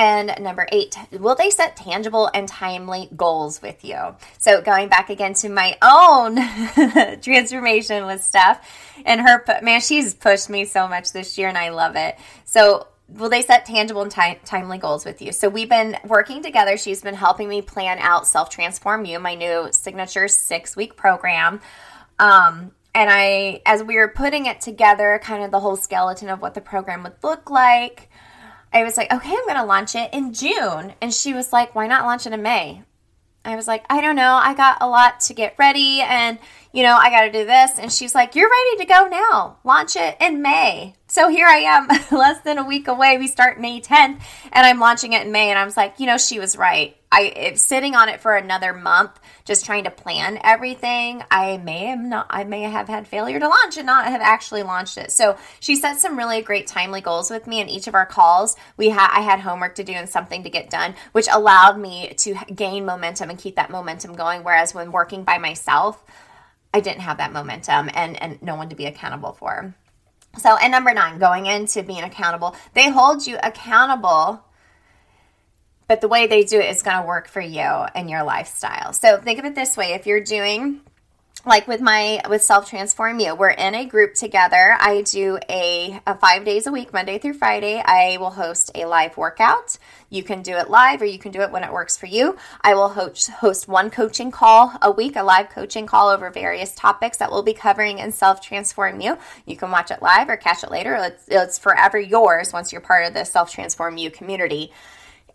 And 0.01 0.33
number 0.41 0.67
eight, 0.73 0.97
will 1.13 1.35
they 1.35 1.51
set 1.51 1.77
tangible 1.77 2.31
and 2.33 2.49
timely 2.49 3.11
goals 3.15 3.61
with 3.61 3.85
you? 3.85 4.17
So, 4.39 4.63
going 4.63 4.89
back 4.89 5.11
again 5.11 5.35
to 5.35 5.51
my 5.51 5.77
own 5.83 6.37
transformation 7.21 8.07
with 8.07 8.25
Steph 8.25 8.67
and 9.05 9.21
her, 9.21 9.45
man, 9.61 9.83
she's 9.83 10.15
pushed 10.15 10.49
me 10.49 10.65
so 10.65 10.89
much 10.89 11.13
this 11.13 11.37
year 11.37 11.49
and 11.49 11.59
I 11.59 11.69
love 11.69 11.97
it. 11.97 12.17
So, 12.47 12.87
will 13.09 13.29
they 13.29 13.43
set 13.43 13.67
tangible 13.67 14.01
and 14.01 14.11
ti- 14.11 14.39
timely 14.47 14.79
goals 14.79 15.05
with 15.05 15.21
you. 15.21 15.33
So 15.33 15.51
we've 15.51 15.69
been 15.69 15.99
working 16.07 16.43
together. 16.43 16.79
She's 16.79 17.03
been 17.03 17.15
helping 17.15 17.49
me 17.49 17.61
plan 17.61 17.99
out 17.99 18.27
Self 18.27 18.49
Transform 18.49 19.05
You, 19.05 19.19
my 19.19 19.35
new 19.35 19.69
signature 19.71 20.29
six 20.29 20.77
week 20.77 20.97
program. 20.97 21.61
Um, 22.19 22.73
and 22.95 23.09
I, 23.11 23.63
as 23.67 23.83
we 23.83 23.97
were 23.97 24.09
putting 24.09 24.47
it 24.47 24.61
together, 24.61 25.21
kind 25.23 25.45
of 25.45 25.51
the 25.51 25.61
whole 25.61 25.77
skeleton 25.77 26.29
of 26.29 26.41
what 26.41 26.55
the 26.55 26.61
program 26.61 27.03
would 27.05 27.15
look 27.23 27.49
like, 27.49 28.10
I 28.73 28.85
was 28.85 28.97
like, 28.97 29.13
okay, 29.13 29.31
I'm 29.31 29.47
going 29.47 29.57
to 29.57 29.65
launch 29.65 29.95
it 29.95 30.13
in 30.13 30.33
June. 30.33 30.95
And 31.01 31.13
she 31.13 31.35
was 31.35 31.53
like, 31.53 31.75
why 31.75 31.87
not 31.87 32.05
launch 32.05 32.27
it 32.27 32.33
in 32.33 32.43
May? 32.43 32.83
I 33.45 33.57
was 33.57 33.67
like, 33.67 33.85
I 33.89 34.01
don't 34.01 34.17
know. 34.17 34.35
I 34.35 34.55
got 34.55 34.79
a 34.81 34.89
lot 34.89 35.21
to 35.21 35.35
get 35.35 35.55
ready 35.59 36.01
and, 36.03 36.39
you 36.73 36.83
know, 36.83 36.95
I 36.95 37.11
got 37.11 37.23
to 37.23 37.33
do 37.33 37.47
this. 37.47 37.79
And 37.79 37.91
she's 37.91 38.15
like, 38.15 38.35
You're 38.35 38.51
ready 38.51 38.85
to 38.85 38.85
go 38.85 39.09
now. 39.09 39.57
Launch 39.65 39.97
it 39.97 40.17
in 40.21 40.43
May. 40.43 40.95
So 41.11 41.29
here 41.29 41.49
I 41.49 41.57
am, 41.57 41.89
less 42.17 42.41
than 42.43 42.59
a 42.59 42.65
week 42.65 42.87
away. 42.87 43.19
We 43.19 43.27
start 43.27 43.59
May 43.59 43.81
10th 43.81 44.21
and 44.53 44.67
I'm 44.67 44.79
launching 44.79 45.13
it 45.13 45.27
in 45.27 45.33
May. 45.33 45.51
And 45.51 45.59
I 45.59 45.65
was 45.65 45.77
like, 45.77 45.99
You 45.99 46.07
know, 46.07 46.17
she 46.17 46.39
was 46.39 46.57
right. 46.57 46.97
I 47.11 47.55
sitting 47.57 47.97
on 47.97 48.09
it 48.09 48.21
for 48.21 48.37
another 48.37 48.73
month, 48.73 49.19
just 49.45 49.67
trying 49.67 49.83
to 49.85 49.91
plan 49.91 50.39
everything. 50.45 51.25
I 51.29 51.57
may 51.57 51.87
have 51.87 51.99
not, 51.99 52.27
I 52.31 52.45
may 52.45 52.63
have 52.63 52.87
had 52.87 53.09
failure 53.09 53.41
to 53.41 53.49
launch 53.49 53.77
and 53.77 53.87
not 53.87 54.07
have 54.07 54.21
actually 54.21 54.63
launched 54.63 54.97
it. 54.99 55.11
So 55.11 55.37
she 55.59 55.75
set 55.75 55.99
some 55.99 56.17
really 56.17 56.43
great 56.43 56.69
timely 56.69 57.01
goals 57.01 57.29
with 57.29 57.49
me 57.49 57.61
in 57.61 57.69
each 57.69 57.89
of 57.89 57.97
our 57.97 58.07
calls. 58.07 58.55
We 58.77 58.91
had, 58.91 59.11
I 59.13 59.23
had 59.23 59.41
homework 59.41 59.75
to 59.75 59.85
do 59.85 59.93
and 59.93 60.09
something 60.09 60.45
to 60.45 60.51
get 60.51 60.71
done, 60.71 60.95
which 61.11 61.27
allowed 61.29 61.81
me 61.81 62.15
to 62.19 62.37
gain 62.55 62.85
momentum 62.85 63.31
and 63.31 63.39
keep 63.39 63.57
that 63.57 63.71
momentum 63.71 64.15
going. 64.15 64.45
Whereas 64.45 64.73
when 64.73 64.93
working 64.93 65.25
by 65.25 65.39
myself, 65.39 66.05
I 66.73 66.79
didn't 66.79 67.01
have 67.01 67.17
that 67.17 67.33
momentum 67.33 67.91
and 67.95 68.23
and 68.23 68.41
no 68.41 68.55
one 68.55 68.69
to 68.69 68.77
be 68.77 68.87
accountable 68.87 69.33
for. 69.33 69.75
So, 70.39 70.57
and 70.57 70.71
number 70.71 70.95
nine, 70.95 71.19
going 71.19 71.47
into 71.47 71.83
being 71.83 72.03
accountable, 72.03 72.55
they 72.75 72.89
hold 72.89 73.27
you 73.27 73.39
accountable 73.43 74.45
but 75.91 76.01
the 76.01 76.07
way 76.07 76.29
they 76.29 76.45
do 76.45 76.61
it 76.61 76.71
is 76.71 76.83
going 76.83 77.01
to 77.01 77.05
work 77.05 77.27
for 77.27 77.41
you 77.41 77.61
and 77.61 78.09
your 78.09 78.23
lifestyle. 78.23 78.93
So 78.93 79.17
think 79.17 79.41
of 79.41 79.45
it 79.45 79.57
this 79.57 79.77
way 79.77 79.95
if 79.95 80.07
you're 80.07 80.23
doing 80.23 80.83
like 81.47 81.67
with 81.67 81.81
my 81.81 82.21
with 82.29 82.43
self 82.43 82.69
transform 82.69 83.19
you 83.19 83.35
we're 83.35 83.49
in 83.49 83.75
a 83.75 83.87
group 83.87 84.15
together. 84.15 84.77
I 84.79 85.03
do 85.03 85.39
a, 85.49 86.01
a, 86.07 86.15
five 86.17 86.45
days 86.45 86.67
a 86.67 86.73
week 86.73 86.93
monday 86.93 87.19
through 87.19 87.35
friday. 87.35 87.83
I 87.85 88.19
will 88.19 88.31
host 88.31 88.71
a 88.75 88.85
live 88.85 89.17
workout. 89.17 89.79
You 90.11 90.23
can 90.23 90.43
do 90.43 90.53
it 90.53 90.69
live 90.69 91.01
or 91.01 91.07
you 91.07 91.19
can 91.19 91.33
do 91.33 91.41
it 91.41 91.51
when 91.51 91.65
it 91.65 91.73
works 91.73 91.97
for 91.97 92.07
you. 92.07 92.37
I 92.61 92.75
will 92.75 92.91
host 92.91 93.31
host 93.31 93.69
one 93.69 93.91
coaching 93.91 94.31
call 94.31 94.73
a 94.83 94.91
week 94.91 95.17
a 95.17 95.23
live 95.23 95.49
coaching 95.51 95.87
call 95.87 96.09
over 96.09 96.31
various 96.31 96.75
topics 96.75 97.19
that 97.19 97.31
we'll 97.31 97.43
be 97.43 97.55
covering 97.55 97.99
in 97.99 98.13
self 98.13 98.43
transform 98.43 99.01
you. 99.01 99.17
You 99.47 99.57
can 99.57 99.71
watch 99.71 99.91
it 99.91 100.03
live 100.03 100.29
or 100.29 100.37
catch 100.37 100.63
it 100.63 100.71
later. 100.71 100.95
It's, 100.97 101.25
it's 101.29 101.59
forever 101.59 101.99
yours 101.99 102.53
once 102.53 102.73
you're 102.73 102.81
part 102.81 103.07
of 103.07 103.15
the 103.15 103.25
self 103.25 103.51
transform 103.51 103.97
you 103.97 104.11
community 104.11 104.73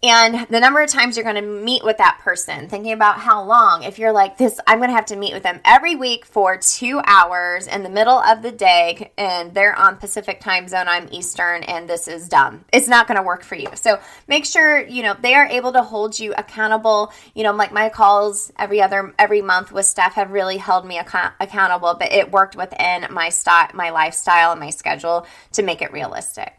and 0.04 0.48
the 0.50 0.60
number 0.60 0.82
of 0.82 0.90
times 0.90 1.16
you're 1.16 1.24
going 1.24 1.36
to 1.36 1.42
meet 1.42 1.84
with 1.84 1.98
that 1.98 2.20
person, 2.24 2.68
thinking 2.68 2.92
about 2.92 3.20
how 3.20 3.44
long, 3.44 3.84
if 3.84 4.00
you're 4.00 4.12
like 4.12 4.38
this, 4.38 4.60
I'm 4.68 4.80
going 4.80 4.90
to 4.90 4.96
have 4.96 5.06
to 5.08 5.16
meet 5.16 5.34
with 5.34 5.44
them 5.44 5.62
every 5.66 5.96
week 5.96 6.26
for 6.26 6.58
two 6.58 7.02
hours 7.06 7.68
in 7.68 7.84
the 7.84 7.90
middle 7.90 8.20
of 8.20 8.42
the 8.42 8.52
day, 8.52 9.12
and 9.18 9.54
they're 9.54 9.76
on 9.76 9.98
Pacific 9.98 10.40
time 10.40 10.68
zone, 10.68 10.88
I'm 10.88 11.08
Eastern, 11.12 11.64
and 11.64 11.90
this 11.90 12.08
is 12.08 12.30
dumb. 12.30 12.66
It's 12.72 12.88
not 12.88 13.08
going 13.08 13.18
to 13.18 13.24
work 13.24 13.44
for 13.44 13.56
you. 13.56 13.68
So 13.76 14.00
make 14.28 14.46
sure, 14.46 14.86
you 14.86 15.04
know, 15.04 15.16
they 15.20 15.34
are 15.34 15.46
able 15.46 15.74
to 15.74 15.82
hold 15.82 16.20
you 16.20 16.34
accountable. 16.38 17.12
You 17.34 17.44
know, 17.44 17.54
like 17.54 17.72
my 17.72 17.90
calls 17.90 18.52
every 18.58 18.82
other, 18.82 19.14
every 19.18 19.42
month 19.42 19.72
with 19.72 19.86
Steph 19.86 20.14
have 20.14 20.32
really 20.32 20.58
held 20.58 20.86
me 20.86 21.00
ac- 21.00 21.34
accountable, 21.40 21.96
but 21.98 22.12
it 22.12 22.32
worked 22.32 22.56
within 22.56 23.08
my, 23.12 23.30
st- 23.30 23.74
my 23.74 23.90
lifestyle 23.90 24.52
and 24.52 24.60
my 24.60 24.70
schedule 24.70 25.26
to 25.54 25.64
make 25.64 25.82
it 25.82 25.92
realistic. 25.92 26.54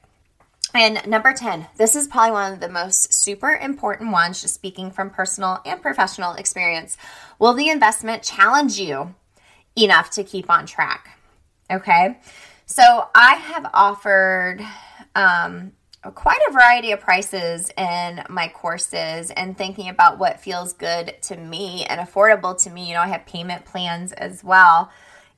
And 0.76 1.06
number 1.06 1.33
10, 1.33 1.68
this 1.76 1.97
is 1.97 2.06
probably 2.06 2.33
one 2.33 2.52
of 2.52 2.61
the 2.61 2.68
most 2.68 3.14
super 3.14 3.52
important 3.52 4.12
ones, 4.12 4.42
just 4.42 4.54
speaking 4.54 4.90
from 4.90 5.09
personal 5.09 5.61
and 5.64 5.80
professional 5.80 6.35
experience. 6.35 6.99
Will 7.38 7.54
the 7.54 7.71
investment 7.71 8.23
challenge 8.23 8.78
you 8.78 9.14
enough 9.75 10.11
to 10.11 10.23
keep 10.23 10.50
on 10.50 10.66
track? 10.66 11.18
Okay. 11.71 12.18
So 12.66 13.09
I 13.14 13.37
have 13.37 13.71
offered 13.73 14.61
um, 15.14 15.73
quite 16.14 16.40
a 16.47 16.52
variety 16.52 16.92
of 16.92 17.00
prices 17.00 17.71
in 17.78 18.23
my 18.28 18.49
courses 18.49 19.30
and 19.30 19.56
thinking 19.56 19.88
about 19.88 20.18
what 20.18 20.40
feels 20.40 20.75
good 20.75 21.14
to 21.23 21.38
me 21.38 21.87
and 21.87 22.00
affordable 22.00 22.61
to 22.64 22.71
me. 22.71 22.88
You 22.88 22.95
know, 22.95 23.00
I 23.00 23.09
have 23.09 23.25
payment 23.25 23.64
plans 23.64 24.12
as 24.12 24.45
well. 24.45 24.90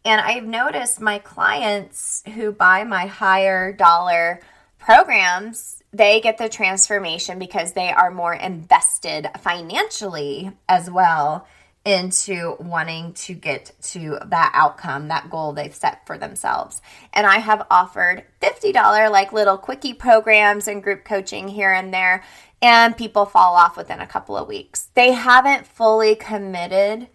And 0.04 0.20
I've 0.20 0.44
noticed 0.44 1.00
my 1.00 1.18
clients 1.18 2.24
who 2.34 2.50
buy 2.50 2.82
my 2.82 3.06
higher 3.06 3.72
dollar 3.72 4.40
programs, 4.78 5.82
they 5.92 6.20
get 6.20 6.38
the 6.38 6.48
transformation 6.48 7.38
because 7.38 7.72
they 7.72 7.90
are 7.90 8.10
more 8.10 8.34
invested 8.34 9.28
financially 9.40 10.52
as 10.68 10.90
well 10.90 11.46
into 11.84 12.56
wanting 12.60 13.14
to 13.14 13.32
get 13.32 13.72
to 13.80 14.18
that 14.26 14.50
outcome, 14.54 15.08
that 15.08 15.30
goal 15.30 15.52
they've 15.52 15.74
set 15.74 16.06
for 16.06 16.18
themselves. 16.18 16.82
And 17.14 17.26
I 17.26 17.38
have 17.38 17.66
offered 17.70 18.24
$50 18.42 19.10
like 19.10 19.32
little 19.32 19.56
quickie 19.56 19.94
programs 19.94 20.68
and 20.68 20.82
group 20.82 21.04
coaching 21.04 21.48
here 21.48 21.72
and 21.72 21.94
there, 21.94 22.24
and 22.60 22.96
people 22.96 23.24
fall 23.24 23.54
off 23.54 23.76
within 23.76 24.00
a 24.00 24.06
couple 24.06 24.36
of 24.36 24.48
weeks. 24.48 24.90
They 24.94 25.12
haven't 25.12 25.66
fully 25.66 26.14
committed 26.14 27.08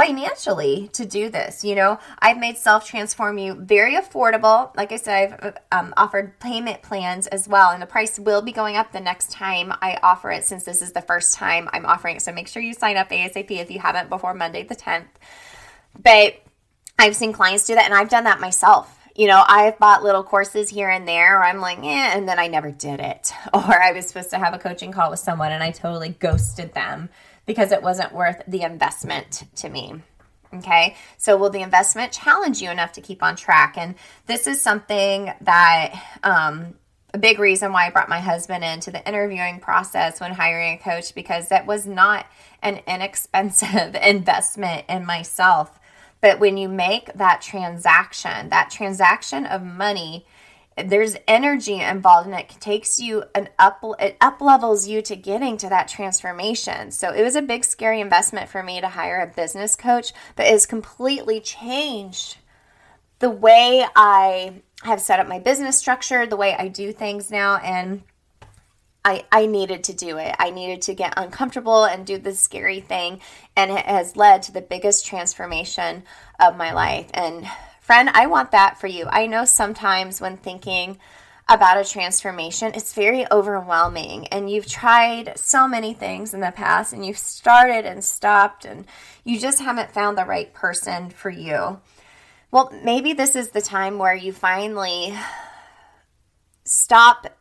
financially 0.00 0.88
to 0.94 1.04
do 1.04 1.28
this. 1.28 1.64
You 1.64 1.74
know, 1.74 1.98
I've 2.18 2.38
made 2.38 2.56
Self 2.56 2.86
Transform 2.86 3.38
You 3.38 3.54
very 3.54 3.96
affordable. 3.96 4.74
Like 4.76 4.92
I 4.92 4.96
said, 4.96 5.32
I've 5.42 5.56
um, 5.70 5.94
offered 5.96 6.38
payment 6.40 6.82
plans 6.82 7.26
as 7.26 7.46
well, 7.46 7.70
and 7.70 7.82
the 7.82 7.86
price 7.86 8.18
will 8.18 8.42
be 8.42 8.52
going 8.52 8.76
up 8.76 8.92
the 8.92 9.00
next 9.00 9.30
time 9.30 9.72
I 9.82 9.98
offer 10.02 10.30
it 10.30 10.44
since 10.44 10.64
this 10.64 10.80
is 10.80 10.92
the 10.92 11.02
first 11.02 11.34
time 11.34 11.68
I'm 11.72 11.84
offering 11.84 12.16
it. 12.16 12.22
So 12.22 12.32
make 12.32 12.48
sure 12.48 12.62
you 12.62 12.72
sign 12.72 12.96
up 12.96 13.10
ASAP 13.10 13.50
if 13.50 13.70
you 13.70 13.78
haven't 13.78 14.08
before 14.08 14.32
Monday 14.32 14.62
the 14.62 14.76
10th. 14.76 15.08
But 16.02 16.40
I've 16.98 17.16
seen 17.16 17.32
clients 17.32 17.66
do 17.66 17.74
that, 17.74 17.84
and 17.84 17.94
I've 17.94 18.08
done 18.08 18.24
that 18.24 18.40
myself. 18.40 18.96
You 19.14 19.26
know, 19.26 19.44
I've 19.46 19.78
bought 19.78 20.02
little 20.02 20.24
courses 20.24 20.70
here 20.70 20.88
and 20.88 21.06
there, 21.06 21.38
or 21.38 21.44
I'm 21.44 21.60
like, 21.60 21.78
eh, 21.78 22.12
and 22.16 22.26
then 22.26 22.38
I 22.38 22.46
never 22.46 22.70
did 22.70 23.00
it. 23.00 23.32
Or 23.52 23.82
I 23.82 23.92
was 23.92 24.06
supposed 24.06 24.30
to 24.30 24.38
have 24.38 24.54
a 24.54 24.58
coaching 24.58 24.92
call 24.92 25.10
with 25.10 25.18
someone 25.18 25.50
and 25.50 25.62
I 25.62 25.72
totally 25.72 26.10
ghosted 26.10 26.72
them 26.72 27.10
because 27.46 27.72
it 27.72 27.82
wasn't 27.82 28.12
worth 28.12 28.42
the 28.46 28.62
investment 28.62 29.44
to 29.56 29.68
me. 29.68 30.02
Okay, 30.52 30.96
so 31.16 31.36
will 31.36 31.50
the 31.50 31.62
investment 31.62 32.10
challenge 32.12 32.60
you 32.60 32.70
enough 32.70 32.92
to 32.92 33.00
keep 33.00 33.22
on 33.22 33.36
track? 33.36 33.76
And 33.76 33.94
this 34.26 34.48
is 34.48 34.60
something 34.60 35.32
that 35.42 36.18
um, 36.24 36.74
a 37.14 37.18
big 37.18 37.38
reason 37.38 37.72
why 37.72 37.86
I 37.86 37.90
brought 37.90 38.08
my 38.08 38.20
husband 38.20 38.64
into 38.64 38.90
the 38.90 39.06
interviewing 39.06 39.60
process 39.60 40.20
when 40.20 40.32
hiring 40.32 40.74
a 40.74 40.78
coach 40.78 41.14
because 41.14 41.48
that 41.48 41.66
was 41.66 41.86
not 41.86 42.26
an 42.62 42.80
inexpensive 42.86 43.94
investment 44.02 44.86
in 44.88 45.06
myself. 45.06 45.78
But 46.20 46.38
when 46.38 46.56
you 46.56 46.68
make 46.68 47.12
that 47.14 47.40
transaction, 47.40 48.50
that 48.50 48.70
transaction 48.70 49.46
of 49.46 49.64
money 49.64 50.26
there's 50.88 51.16
energy 51.26 51.80
involved 51.80 52.26
and 52.26 52.38
it 52.38 52.48
takes 52.60 52.98
you 52.98 53.24
an 53.34 53.48
up 53.58 53.84
it 53.98 54.16
up 54.20 54.40
levels 54.40 54.86
you 54.86 55.02
to 55.02 55.16
getting 55.16 55.56
to 55.56 55.68
that 55.68 55.88
transformation 55.88 56.90
so 56.90 57.12
it 57.12 57.22
was 57.22 57.36
a 57.36 57.42
big 57.42 57.64
scary 57.64 58.00
investment 58.00 58.48
for 58.48 58.62
me 58.62 58.80
to 58.80 58.88
hire 58.88 59.20
a 59.20 59.34
business 59.34 59.76
coach 59.76 60.12
but 60.36 60.46
it's 60.46 60.66
completely 60.66 61.40
changed 61.40 62.38
the 63.18 63.30
way 63.30 63.84
i 63.96 64.52
have 64.82 65.00
set 65.00 65.20
up 65.20 65.28
my 65.28 65.38
business 65.38 65.78
structure 65.78 66.26
the 66.26 66.36
way 66.36 66.54
i 66.56 66.68
do 66.68 66.92
things 66.92 67.30
now 67.30 67.56
and 67.56 68.02
I, 69.02 69.24
I 69.32 69.46
needed 69.46 69.84
to 69.84 69.94
do 69.94 70.18
it. 70.18 70.34
I 70.38 70.50
needed 70.50 70.82
to 70.82 70.94
get 70.94 71.14
uncomfortable 71.16 71.84
and 71.84 72.06
do 72.06 72.18
this 72.18 72.38
scary 72.38 72.80
thing. 72.80 73.20
And 73.56 73.70
it 73.70 73.86
has 73.86 74.14
led 74.14 74.42
to 74.42 74.52
the 74.52 74.60
biggest 74.60 75.06
transformation 75.06 76.02
of 76.38 76.58
my 76.58 76.72
life. 76.72 77.08
And 77.14 77.46
Friend, 77.90 78.08
I 78.14 78.28
want 78.28 78.52
that 78.52 78.78
for 78.78 78.86
you. 78.86 79.06
I 79.10 79.26
know 79.26 79.44
sometimes 79.44 80.20
when 80.20 80.36
thinking 80.36 81.00
about 81.48 81.76
a 81.76 81.84
transformation, 81.84 82.70
it's 82.72 82.94
very 82.94 83.28
overwhelming. 83.32 84.28
And 84.28 84.48
you've 84.48 84.68
tried 84.68 85.32
so 85.36 85.66
many 85.66 85.92
things 85.92 86.32
in 86.32 86.38
the 86.38 86.52
past 86.52 86.92
and 86.92 87.04
you've 87.04 87.18
started 87.18 87.86
and 87.86 88.04
stopped 88.04 88.64
and 88.64 88.86
you 89.24 89.40
just 89.40 89.58
haven't 89.58 89.90
found 89.90 90.16
the 90.16 90.24
right 90.24 90.54
person 90.54 91.10
for 91.10 91.30
you. 91.30 91.80
Well, 92.52 92.72
maybe 92.84 93.12
this 93.12 93.34
is 93.34 93.50
the 93.50 93.60
time 93.60 93.98
where 93.98 94.14
you 94.14 94.32
finally 94.32 95.12
stop 96.62 97.39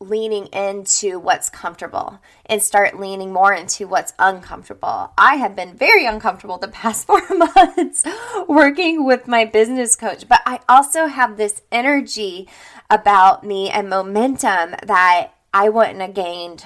leaning 0.00 0.46
into 0.46 1.18
what's 1.18 1.48
comfortable 1.48 2.20
and 2.44 2.62
start 2.62 3.00
leaning 3.00 3.32
more 3.32 3.52
into 3.52 3.86
what's 3.86 4.12
uncomfortable. 4.18 5.12
I 5.16 5.36
have 5.36 5.56
been 5.56 5.74
very 5.74 6.06
uncomfortable 6.06 6.58
the 6.58 6.68
past 6.82 7.06
four 7.06 7.22
months 7.30 8.04
working 8.46 9.04
with 9.04 9.26
my 9.26 9.44
business 9.44 9.96
coach, 9.96 10.28
but 10.28 10.40
I 10.44 10.60
also 10.68 11.06
have 11.06 11.36
this 11.36 11.62
energy 11.72 12.48
about 12.90 13.44
me 13.44 13.70
and 13.70 13.88
momentum 13.88 14.74
that 14.84 15.32
I 15.52 15.68
wouldn't 15.68 16.00
have 16.00 16.14
gained 16.14 16.64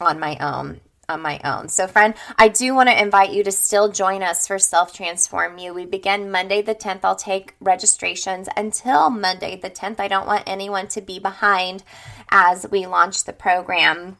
on 0.00 0.18
my 0.18 0.36
own. 0.38 0.80
on 1.08 1.20
my 1.20 1.40
own. 1.44 1.68
So, 1.68 1.86
friend, 1.86 2.14
I 2.38 2.48
do 2.48 2.74
want 2.74 2.88
to 2.88 3.00
invite 3.00 3.32
you 3.32 3.44
to 3.44 3.52
still 3.52 3.90
join 3.90 4.22
us 4.22 4.46
for 4.46 4.58
Self 4.58 4.94
Transform 4.94 5.58
You. 5.58 5.74
We 5.74 5.84
begin 5.84 6.30
Monday 6.30 6.62
the 6.62 6.74
10th. 6.74 7.00
I'll 7.02 7.16
take 7.16 7.54
registrations 7.60 8.48
until 8.56 9.10
Monday 9.10 9.56
the 9.56 9.68
10th. 9.68 10.00
I 10.00 10.08
don't 10.08 10.26
want 10.26 10.44
anyone 10.46 10.88
to 10.88 11.02
be 11.02 11.18
behind 11.18 11.82
as 12.34 12.66
we 12.70 12.86
launch 12.86 13.24
the 13.24 13.32
program 13.32 14.16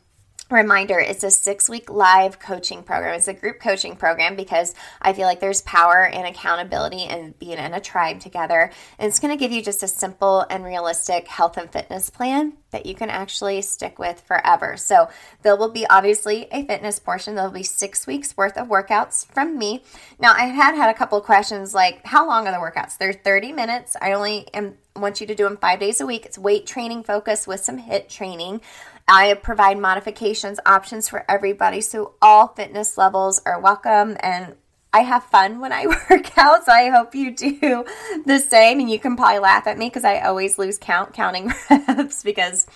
reminder 0.52 0.98
it's 0.98 1.24
a 1.24 1.30
six 1.30 1.68
week 1.68 1.90
live 1.90 2.38
coaching 2.38 2.82
program. 2.82 3.14
It's 3.14 3.28
a 3.28 3.34
group 3.34 3.60
coaching 3.60 3.96
program 3.96 4.36
because 4.36 4.74
i 5.00 5.12
feel 5.12 5.26
like 5.26 5.40
there's 5.40 5.62
power 5.62 6.04
and 6.06 6.26
accountability 6.26 7.04
and 7.04 7.38
being 7.38 7.58
in 7.58 7.74
a 7.74 7.80
tribe 7.80 8.20
together. 8.20 8.70
And 8.98 9.08
it's 9.08 9.18
going 9.18 9.36
to 9.36 9.40
give 9.40 9.52
you 9.52 9.62
just 9.62 9.82
a 9.82 9.88
simple 9.88 10.44
and 10.50 10.64
realistic 10.64 11.28
health 11.28 11.56
and 11.56 11.70
fitness 11.70 12.10
plan 12.10 12.54
that 12.70 12.86
you 12.86 12.94
can 12.94 13.10
actually 13.10 13.62
stick 13.62 13.98
with 13.98 14.20
forever. 14.20 14.76
So 14.76 15.08
there 15.42 15.56
will 15.56 15.70
be 15.70 15.86
obviously 15.88 16.48
a 16.50 16.64
fitness 16.64 16.98
portion. 16.98 17.34
There'll 17.34 17.50
be 17.50 17.62
six 17.62 18.06
weeks 18.06 18.36
worth 18.36 18.56
of 18.56 18.68
workouts 18.68 19.26
from 19.26 19.58
me. 19.58 19.82
Now 20.18 20.32
i 20.34 20.44
had 20.44 20.74
had 20.74 20.90
a 20.90 20.98
couple 20.98 21.20
questions 21.20 21.74
like 21.74 22.04
how 22.04 22.26
long 22.26 22.46
are 22.46 22.52
the 22.52 22.58
workouts? 22.58 22.98
They're 22.98 23.12
30 23.12 23.52
minutes. 23.52 23.96
I 24.00 24.12
only 24.12 24.46
am 24.54 24.76
want 24.96 25.20
you 25.20 25.26
to 25.26 25.34
do 25.34 25.44
them 25.44 25.56
five 25.56 25.80
days 25.80 26.00
a 26.00 26.06
week. 26.06 26.26
It's 26.26 26.38
weight 26.38 26.66
training 26.66 27.04
focus 27.04 27.46
with 27.46 27.60
some 27.60 27.78
HIIT 27.78 28.08
training 28.08 28.60
I 29.08 29.34
provide 29.34 29.78
modifications 29.78 30.58
options 30.64 31.08
for 31.08 31.24
everybody, 31.30 31.80
so 31.80 32.14
all 32.22 32.48
fitness 32.48 32.96
levels 32.96 33.40
are 33.44 33.60
welcome 33.60 34.16
and 34.20 34.56
I 34.92 35.00
have 35.00 35.24
fun 35.24 35.60
when 35.60 35.72
I 35.72 35.86
work 36.10 36.36
out, 36.36 36.64
so 36.66 36.72
I 36.72 36.90
hope 36.90 37.14
you 37.14 37.34
do 37.34 37.84
the 38.26 38.38
same. 38.38 38.80
And 38.80 38.90
you 38.90 38.98
can 38.98 39.16
probably 39.16 39.38
laugh 39.38 39.66
at 39.66 39.78
me 39.78 39.88
because 39.88 40.04
I 40.04 40.20
always 40.20 40.58
lose 40.58 40.78
count 40.78 41.14
counting 41.14 41.52
reps 41.70 42.22
because 42.22 42.66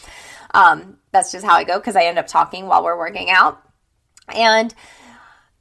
um, 0.55 0.97
that's 1.13 1.33
just 1.33 1.45
how 1.45 1.55
I 1.55 1.65
go 1.65 1.79
because 1.79 1.97
I 1.97 2.05
end 2.05 2.19
up 2.19 2.27
talking 2.27 2.67
while 2.67 2.83
we're 2.83 2.99
working 2.99 3.31
out. 3.31 3.63
And 4.35 4.75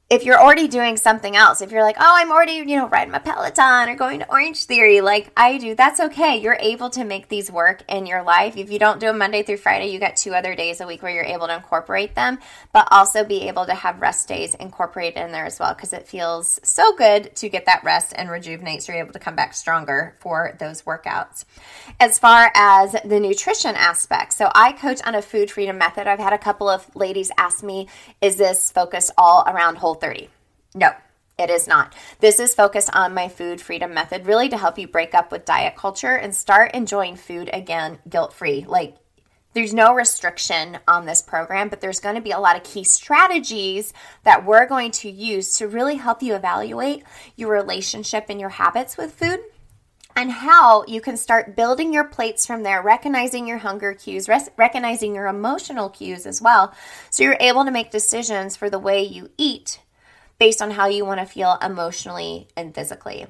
if 0.08 0.24
you're 0.24 0.40
already 0.40 0.68
doing 0.68 0.96
something 0.96 1.34
else, 1.34 1.60
if 1.60 1.72
you're 1.72 1.82
like, 1.82 1.96
oh, 1.98 2.12
I'm 2.14 2.30
already, 2.30 2.52
you 2.52 2.76
know, 2.76 2.86
riding 2.86 3.10
my 3.10 3.18
Peloton 3.18 3.88
or 3.88 3.96
going 3.96 4.20
to 4.20 4.30
Orange 4.30 4.62
Theory, 4.62 5.00
like 5.00 5.32
I 5.36 5.58
do, 5.58 5.74
that's 5.74 5.98
okay. 5.98 6.36
You're 6.36 6.58
able 6.60 6.90
to 6.90 7.02
make 7.02 7.28
these 7.28 7.50
work 7.50 7.82
in 7.88 8.06
your 8.06 8.22
life. 8.22 8.56
If 8.56 8.70
you 8.70 8.78
don't 8.78 9.00
do 9.00 9.06
them 9.06 9.18
Monday 9.18 9.42
through 9.42 9.56
Friday, 9.56 9.90
you 9.90 9.98
got 9.98 10.14
two 10.14 10.32
other 10.32 10.54
days 10.54 10.80
a 10.80 10.86
week 10.86 11.02
where 11.02 11.12
you're 11.12 11.24
able 11.24 11.48
to 11.48 11.56
incorporate 11.56 12.14
them, 12.14 12.38
but 12.72 12.86
also 12.92 13.24
be 13.24 13.48
able 13.48 13.66
to 13.66 13.74
have 13.74 14.00
rest 14.00 14.28
days 14.28 14.54
incorporated 14.54 15.20
in 15.20 15.32
there 15.32 15.44
as 15.44 15.58
well 15.58 15.74
because 15.74 15.92
it 15.92 16.06
feels 16.06 16.60
so 16.62 16.94
good 16.94 17.34
to 17.34 17.48
get 17.48 17.66
that 17.66 17.82
rest 17.82 18.12
and 18.14 18.30
rejuvenate 18.30 18.84
so 18.84 18.92
you're 18.92 19.02
able 19.02 19.12
to 19.12 19.18
come 19.18 19.34
back 19.34 19.54
stronger 19.54 20.14
for 20.20 20.54
those 20.60 20.82
workouts. 20.82 21.44
As 21.98 22.16
far 22.16 22.52
as 22.54 22.94
the 23.04 23.18
nutrition 23.18 23.74
aspect, 23.74 24.34
so 24.34 24.52
I 24.54 24.70
coach 24.70 25.00
on 25.04 25.16
a 25.16 25.22
food 25.22 25.50
freedom 25.50 25.78
method. 25.78 26.06
I've 26.06 26.20
had 26.20 26.32
a 26.32 26.38
couple 26.38 26.68
of 26.68 26.94
ladies 26.94 27.32
ask 27.38 27.64
me, 27.64 27.88
is 28.20 28.36
this 28.36 28.70
focused 28.70 29.10
all 29.18 29.42
around 29.48 29.78
whole 29.78 29.95
30. 29.96 30.28
No, 30.74 30.90
it 31.38 31.50
is 31.50 31.68
not. 31.68 31.94
This 32.20 32.40
is 32.40 32.54
focused 32.54 32.90
on 32.94 33.14
my 33.14 33.28
food 33.28 33.60
freedom 33.60 33.92
method, 33.92 34.26
really 34.26 34.48
to 34.48 34.56
help 34.56 34.78
you 34.78 34.88
break 34.88 35.14
up 35.14 35.30
with 35.30 35.44
diet 35.44 35.76
culture 35.76 36.14
and 36.14 36.34
start 36.34 36.74
enjoying 36.74 37.16
food 37.16 37.50
again 37.52 37.98
guilt 38.08 38.32
free. 38.32 38.64
Like, 38.66 38.96
there's 39.56 39.72
no 39.72 39.94
restriction 39.94 40.78
on 40.86 41.06
this 41.06 41.22
program, 41.22 41.70
but 41.70 41.80
there's 41.80 42.00
going 42.00 42.16
to 42.16 42.20
be 42.20 42.30
a 42.30 42.38
lot 42.38 42.56
of 42.56 42.62
key 42.62 42.84
strategies 42.84 43.94
that 44.24 44.44
we're 44.44 44.66
going 44.66 44.90
to 44.92 45.10
use 45.10 45.54
to 45.56 45.66
really 45.66 45.96
help 45.96 46.22
you 46.22 46.34
evaluate 46.34 47.04
your 47.36 47.52
relationship 47.52 48.26
and 48.28 48.38
your 48.38 48.50
habits 48.50 48.98
with 48.98 49.14
food 49.14 49.40
and 50.14 50.30
how 50.30 50.84
you 50.86 51.00
can 51.00 51.16
start 51.16 51.56
building 51.56 51.92
your 51.92 52.04
plates 52.04 52.46
from 52.46 52.62
there, 52.62 52.82
recognizing 52.82 53.46
your 53.46 53.58
hunger 53.58 53.94
cues, 53.94 54.28
res- 54.28 54.50
recognizing 54.56 55.14
your 55.14 55.26
emotional 55.26 55.90
cues 55.90 56.26
as 56.26 56.40
well. 56.42 56.74
So 57.08 57.22
you're 57.22 57.36
able 57.40 57.64
to 57.64 57.70
make 57.70 57.90
decisions 57.90 58.56
for 58.56 58.68
the 58.70 58.78
way 58.78 59.02
you 59.04 59.30
eat 59.38 59.80
based 60.38 60.62
on 60.62 60.70
how 60.70 60.86
you 60.86 61.04
want 61.04 61.20
to 61.20 61.26
feel 61.26 61.58
emotionally 61.62 62.48
and 62.56 62.74
physically. 62.74 63.26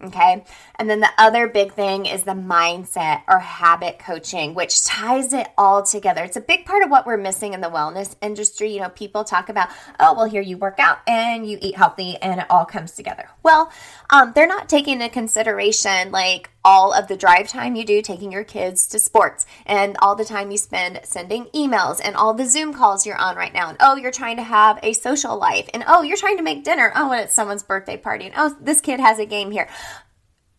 Okay. 0.00 0.44
And 0.76 0.88
then 0.88 1.00
the 1.00 1.10
other 1.18 1.48
big 1.48 1.72
thing 1.72 2.06
is 2.06 2.22
the 2.22 2.30
mindset 2.30 3.22
or 3.26 3.40
habit 3.40 3.98
coaching, 3.98 4.54
which 4.54 4.84
ties 4.84 5.32
it 5.32 5.48
all 5.58 5.82
together. 5.82 6.22
It's 6.22 6.36
a 6.36 6.40
big 6.40 6.66
part 6.66 6.84
of 6.84 6.90
what 6.90 7.04
we're 7.04 7.16
missing 7.16 7.52
in 7.52 7.60
the 7.60 7.68
wellness 7.68 8.14
industry. 8.22 8.72
You 8.72 8.82
know, 8.82 8.90
people 8.90 9.24
talk 9.24 9.48
about, 9.48 9.70
oh, 9.98 10.14
well, 10.14 10.26
here 10.26 10.40
you 10.40 10.56
work 10.56 10.78
out 10.78 10.98
and 11.08 11.48
you 11.50 11.58
eat 11.60 11.76
healthy 11.76 12.16
and 12.16 12.40
it 12.40 12.46
all 12.48 12.64
comes 12.64 12.92
together. 12.92 13.28
Well, 13.42 13.72
um, 14.10 14.32
they're 14.36 14.46
not 14.46 14.68
taking 14.68 15.00
into 15.00 15.08
consideration 15.08 16.12
like 16.12 16.50
all 16.68 16.92
of 16.92 17.08
the 17.08 17.16
drive 17.16 17.48
time 17.48 17.74
you 17.74 17.82
do 17.82 18.02
taking 18.02 18.30
your 18.30 18.44
kids 18.44 18.86
to 18.88 18.98
sports 18.98 19.46
and 19.64 19.96
all 20.02 20.14
the 20.14 20.24
time 20.24 20.50
you 20.50 20.58
spend 20.58 21.00
sending 21.02 21.46
emails 21.46 21.98
and 22.04 22.14
all 22.14 22.34
the 22.34 22.44
Zoom 22.44 22.74
calls 22.74 23.06
you're 23.06 23.16
on 23.16 23.36
right 23.36 23.54
now. 23.54 23.70
And 23.70 23.78
oh, 23.80 23.96
you're 23.96 24.10
trying 24.10 24.36
to 24.36 24.42
have 24.42 24.78
a 24.82 24.92
social 24.92 25.38
life. 25.38 25.66
And 25.72 25.82
oh, 25.88 26.02
you're 26.02 26.18
trying 26.18 26.36
to 26.36 26.42
make 26.42 26.64
dinner. 26.64 26.92
Oh, 26.94 27.10
and 27.10 27.22
it's 27.22 27.32
someone's 27.32 27.62
birthday 27.62 27.96
party. 27.96 28.26
And 28.26 28.34
oh, 28.36 28.54
this 28.60 28.82
kid 28.82 29.00
has 29.00 29.18
a 29.18 29.24
game 29.24 29.50
here. 29.50 29.66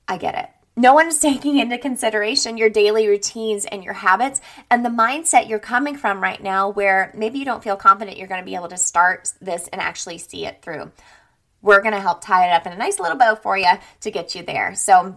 I 0.08 0.18
get 0.18 0.34
it. 0.34 0.50
No 0.76 0.96
one 0.96 1.10
is 1.10 1.20
taking 1.30 1.60
into 1.60 1.78
consideration 1.78 2.58
your 2.58 2.72
daily 2.72 3.08
routines 3.08 3.66
and 3.66 3.84
your 3.84 3.94
habits 3.94 4.42
and 4.72 4.84
the 4.84 4.90
mindset 4.90 5.48
you're 5.48 5.60
coming 5.60 5.96
from 5.96 6.24
right 6.24 6.42
now, 6.42 6.70
where 6.70 7.14
maybe 7.16 7.38
you 7.38 7.46
don't 7.46 7.64
feel 7.64 7.76
confident 7.76 8.18
you're 8.18 8.28
going 8.28 8.42
to 8.42 8.50
be 8.50 8.56
able 8.56 8.70
to 8.70 8.78
start 8.78 9.32
this 9.42 9.68
and 9.68 9.80
actually 9.80 10.18
see 10.18 10.48
it 10.48 10.64
through. 10.64 10.92
We're 11.62 11.84
going 11.84 11.94
to 11.94 12.02
help 12.02 12.22
tie 12.22 12.48
it 12.50 12.52
up 12.52 12.66
in 12.66 12.74
a 12.74 12.78
nice 12.78 13.00
little 13.00 13.18
bow 13.18 13.36
for 13.36 13.56
you 13.56 13.74
to 14.02 14.10
get 14.10 14.34
you 14.34 14.42
there. 14.42 14.74
So, 14.74 15.16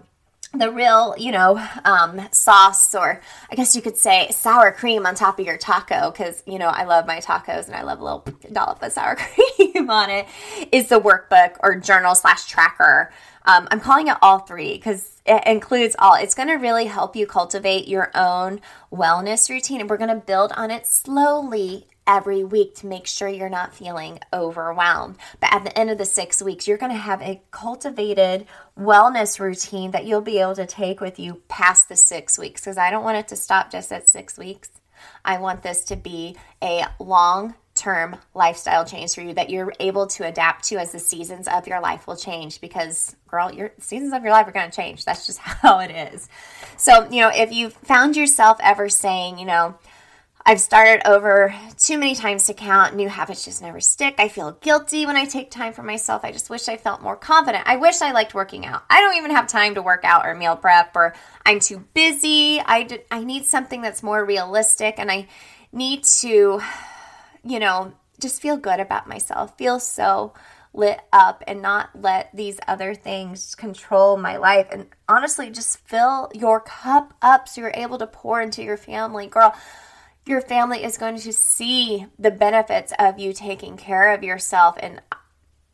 the 0.54 0.70
real, 0.70 1.14
you 1.16 1.32
know, 1.32 1.64
um, 1.84 2.28
sauce, 2.30 2.94
or 2.94 3.20
I 3.50 3.54
guess 3.54 3.74
you 3.74 3.82
could 3.82 3.96
say 3.96 4.28
sour 4.30 4.72
cream 4.72 5.06
on 5.06 5.14
top 5.14 5.38
of 5.38 5.46
your 5.46 5.56
taco, 5.56 6.10
because, 6.10 6.42
you 6.46 6.58
know, 6.58 6.68
I 6.68 6.84
love 6.84 7.06
my 7.06 7.20
tacos 7.20 7.66
and 7.66 7.74
I 7.74 7.82
love 7.82 8.00
a 8.00 8.04
little 8.04 8.24
dollop 8.52 8.82
of 8.82 8.92
sour 8.92 9.16
cream 9.56 9.90
on 9.90 10.10
it, 10.10 10.26
is 10.70 10.88
the 10.88 11.00
workbook 11.00 11.56
or 11.60 11.76
journal 11.76 12.14
slash 12.14 12.46
tracker 12.46 13.10
um, 13.44 13.66
I'm 13.70 13.80
calling 13.80 14.08
it 14.08 14.16
all 14.22 14.40
three 14.40 14.74
because 14.74 15.20
it 15.26 15.42
includes 15.46 15.96
all. 15.98 16.14
It's 16.14 16.34
going 16.34 16.48
to 16.48 16.54
really 16.54 16.86
help 16.86 17.16
you 17.16 17.26
cultivate 17.26 17.88
your 17.88 18.10
own 18.14 18.60
wellness 18.92 19.50
routine, 19.50 19.80
and 19.80 19.90
we're 19.90 19.96
going 19.96 20.10
to 20.10 20.26
build 20.26 20.52
on 20.52 20.70
it 20.70 20.86
slowly 20.86 21.86
every 22.06 22.42
week 22.44 22.74
to 22.76 22.86
make 22.86 23.06
sure 23.06 23.28
you're 23.28 23.48
not 23.48 23.74
feeling 23.74 24.18
overwhelmed. 24.32 25.16
But 25.40 25.54
at 25.54 25.64
the 25.64 25.78
end 25.78 25.90
of 25.90 25.98
the 25.98 26.04
six 26.04 26.42
weeks, 26.42 26.66
you're 26.66 26.78
going 26.78 26.92
to 26.92 26.98
have 26.98 27.22
a 27.22 27.42
cultivated 27.50 28.46
wellness 28.78 29.38
routine 29.38 29.90
that 29.92 30.04
you'll 30.04 30.20
be 30.20 30.38
able 30.38 30.56
to 30.56 30.66
take 30.66 31.00
with 31.00 31.18
you 31.18 31.42
past 31.48 31.88
the 31.88 31.96
six 31.96 32.38
weeks 32.38 32.60
because 32.60 32.78
I 32.78 32.90
don't 32.90 33.04
want 33.04 33.18
it 33.18 33.28
to 33.28 33.36
stop 33.36 33.70
just 33.70 33.92
at 33.92 34.08
six 34.08 34.38
weeks. 34.38 34.70
I 35.24 35.38
want 35.38 35.62
this 35.62 35.84
to 35.86 35.96
be 35.96 36.36
a 36.62 36.86
long 36.98 37.54
term 37.74 38.16
lifestyle 38.34 38.84
change 38.84 39.14
for 39.14 39.22
you 39.22 39.32
that 39.32 39.48
you're 39.48 39.72
able 39.80 40.06
to 40.06 40.26
adapt 40.26 40.64
to 40.64 40.76
as 40.76 40.92
the 40.92 40.98
seasons 40.98 41.48
of 41.48 41.66
your 41.66 41.80
life 41.80 42.06
will 42.06 42.16
change 42.16 42.60
because 42.60 43.16
girl 43.26 43.50
your 43.50 43.72
seasons 43.78 44.12
of 44.12 44.22
your 44.22 44.30
life 44.30 44.46
are 44.46 44.52
going 44.52 44.70
to 44.70 44.76
change 44.76 45.06
that's 45.06 45.26
just 45.26 45.38
how 45.38 45.78
it 45.78 45.90
is 45.90 46.28
so 46.76 47.08
you 47.10 47.20
know 47.22 47.30
if 47.34 47.50
you 47.50 47.70
found 47.70 48.14
yourself 48.14 48.58
ever 48.60 48.90
saying 48.90 49.38
you 49.38 49.46
know 49.46 49.74
I've 50.44 50.61
started 50.61 51.09
over 51.09 51.55
too 51.78 51.98
many 51.98 52.14
times 52.14 52.44
to 52.46 52.55
count. 52.55 52.96
New 52.96 53.09
habits 53.09 53.44
just 53.44 53.62
never 53.62 53.81
stick. 53.81 54.16
I 54.18 54.28
feel 54.28 54.52
guilty 54.61 55.07
when 55.07 55.16
I 55.16 55.24
take 55.24 55.50
time 55.50 55.72
for 55.72 55.83
myself. 55.83 56.24
I 56.24 56.33
just 56.33 56.50
wish 56.50 56.68
I 56.68 56.76
felt 56.76 57.00
more 57.00 57.16
confident. 57.16 57.64
I 57.66 57.76
wish 57.76 58.02
I 58.02 58.12
liked 58.12 58.35
working 58.35 58.66
out. 58.66 58.83
I 58.90 59.00
don't 59.00 59.16
even 59.16 59.31
have 59.31 59.46
time 59.46 59.76
to 59.76 59.83
work 59.83 60.05
out 60.05 60.26
or 60.26 60.35
meal 60.35 60.57
prep, 60.57 60.96
or 60.96 61.14
I'm 61.46 61.61
too 61.61 61.85
busy. 61.94 62.61
I, 62.61 63.00
I 63.11 63.22
need 63.22 63.44
something 63.44 63.83
that's 63.83 64.02
more 64.02 64.24
realistic, 64.24 64.96
and 64.98 65.11
I 65.11 65.28
need 65.72 66.05
to 66.20 66.61
you 67.44 67.59
know, 67.59 67.92
just 68.20 68.40
feel 68.40 68.57
good 68.57 68.81
about 68.81 69.09
myself, 69.09 69.57
feel 69.59 69.81
so 69.81 70.33
lit 70.74 71.00
up 71.12 71.44
and 71.46 71.61
not 71.61 71.90
let 71.94 72.35
these 72.35 72.59
other 72.66 72.94
things 72.94 73.55
control 73.55 74.16
my 74.16 74.37
life. 74.37 74.68
And 74.72 74.87
honestly, 75.09 75.50
just 75.50 75.78
fill 75.87 76.31
your 76.35 76.61
cup 76.61 77.12
up 77.20 77.48
so 77.48 77.61
you're 77.61 77.72
able 77.74 77.98
to 77.98 78.07
pour 78.07 78.40
into 78.40 78.62
your 78.62 78.78
family. 78.78 79.26
Girl, 79.26 79.55
your 80.26 80.40
family 80.40 80.85
is 80.85 80.98
going 80.98 81.18
to 81.18 81.32
see 81.32 82.06
the 82.18 82.30
benefits 82.30 82.92
of 82.98 83.18
you 83.18 83.32
taking 83.32 83.76
care 83.76 84.14
of 84.14 84.22
yourself 84.22 84.76
and 84.80 85.00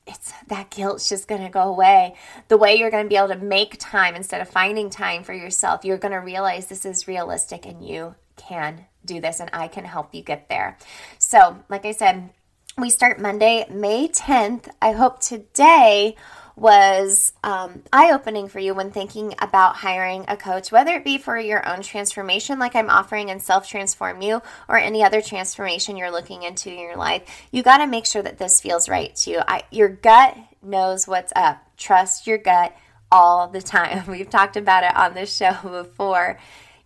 it's 0.06 0.32
that 0.46 0.70
guilt's 0.70 1.08
just 1.08 1.28
going 1.28 1.42
to 1.42 1.50
go 1.50 1.62
away. 1.62 2.14
The 2.48 2.56
way 2.56 2.76
you're 2.76 2.90
going 2.90 3.04
to 3.04 3.08
be 3.08 3.16
able 3.16 3.28
to 3.28 3.37
make 3.37 3.76
time 3.78 4.14
instead 4.14 4.40
of 4.40 4.48
finding 4.48 4.88
time 4.88 5.22
for 5.22 5.34
yourself, 5.34 5.84
you're 5.84 5.98
going 5.98 6.12
to 6.12 6.18
realize 6.18 6.66
this 6.66 6.87
is 6.87 7.06
realistic 7.06 7.66
and 7.66 7.87
you 7.87 8.14
can 8.37 8.87
do 9.04 9.20
this 9.20 9.38
and 9.40 9.50
I 9.52 9.68
can 9.68 9.84
help 9.84 10.14
you 10.14 10.22
get 10.22 10.48
there. 10.48 10.78
So, 11.18 11.58
like 11.68 11.84
I 11.84 11.92
said, 11.92 12.30
we 12.78 12.90
start 12.90 13.20
Monday, 13.20 13.66
May 13.68 14.08
10th. 14.08 14.68
I 14.80 14.92
hope 14.92 15.20
today 15.20 16.16
was 16.58 17.32
um, 17.44 17.82
eye 17.92 18.10
opening 18.12 18.48
for 18.48 18.58
you 18.58 18.74
when 18.74 18.90
thinking 18.90 19.34
about 19.38 19.76
hiring 19.76 20.24
a 20.26 20.36
coach, 20.36 20.72
whether 20.72 20.92
it 20.94 21.04
be 21.04 21.16
for 21.16 21.38
your 21.38 21.66
own 21.68 21.82
transformation, 21.82 22.58
like 22.58 22.74
I'm 22.74 22.90
offering 22.90 23.28
in 23.28 23.38
Self 23.38 23.68
Transform 23.68 24.20
You, 24.22 24.42
or 24.68 24.76
any 24.76 25.02
other 25.04 25.22
transformation 25.22 25.96
you're 25.96 26.10
looking 26.10 26.42
into 26.42 26.70
in 26.70 26.78
your 26.78 26.96
life. 26.96 27.22
You 27.52 27.62
got 27.62 27.78
to 27.78 27.86
make 27.86 28.06
sure 28.06 28.22
that 28.22 28.38
this 28.38 28.60
feels 28.60 28.88
right 28.88 29.14
to 29.16 29.30
you. 29.30 29.40
I, 29.46 29.62
your 29.70 29.88
gut 29.88 30.36
knows 30.62 31.06
what's 31.06 31.32
up. 31.36 31.62
Trust 31.76 32.26
your 32.26 32.38
gut 32.38 32.76
all 33.10 33.48
the 33.48 33.62
time. 33.62 34.06
We've 34.08 34.28
talked 34.28 34.56
about 34.56 34.84
it 34.84 34.96
on 34.96 35.14
this 35.14 35.34
show 35.34 35.56
before. 35.62 36.38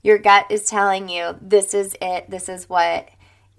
Your 0.03 0.19
gut 0.19 0.47
is 0.51 0.67
telling 0.67 1.09
you 1.09 1.37
this 1.41 1.75
is 1.75 1.97
it, 2.01 2.29
this 2.29 2.49
is 2.49 2.69
what 2.69 3.09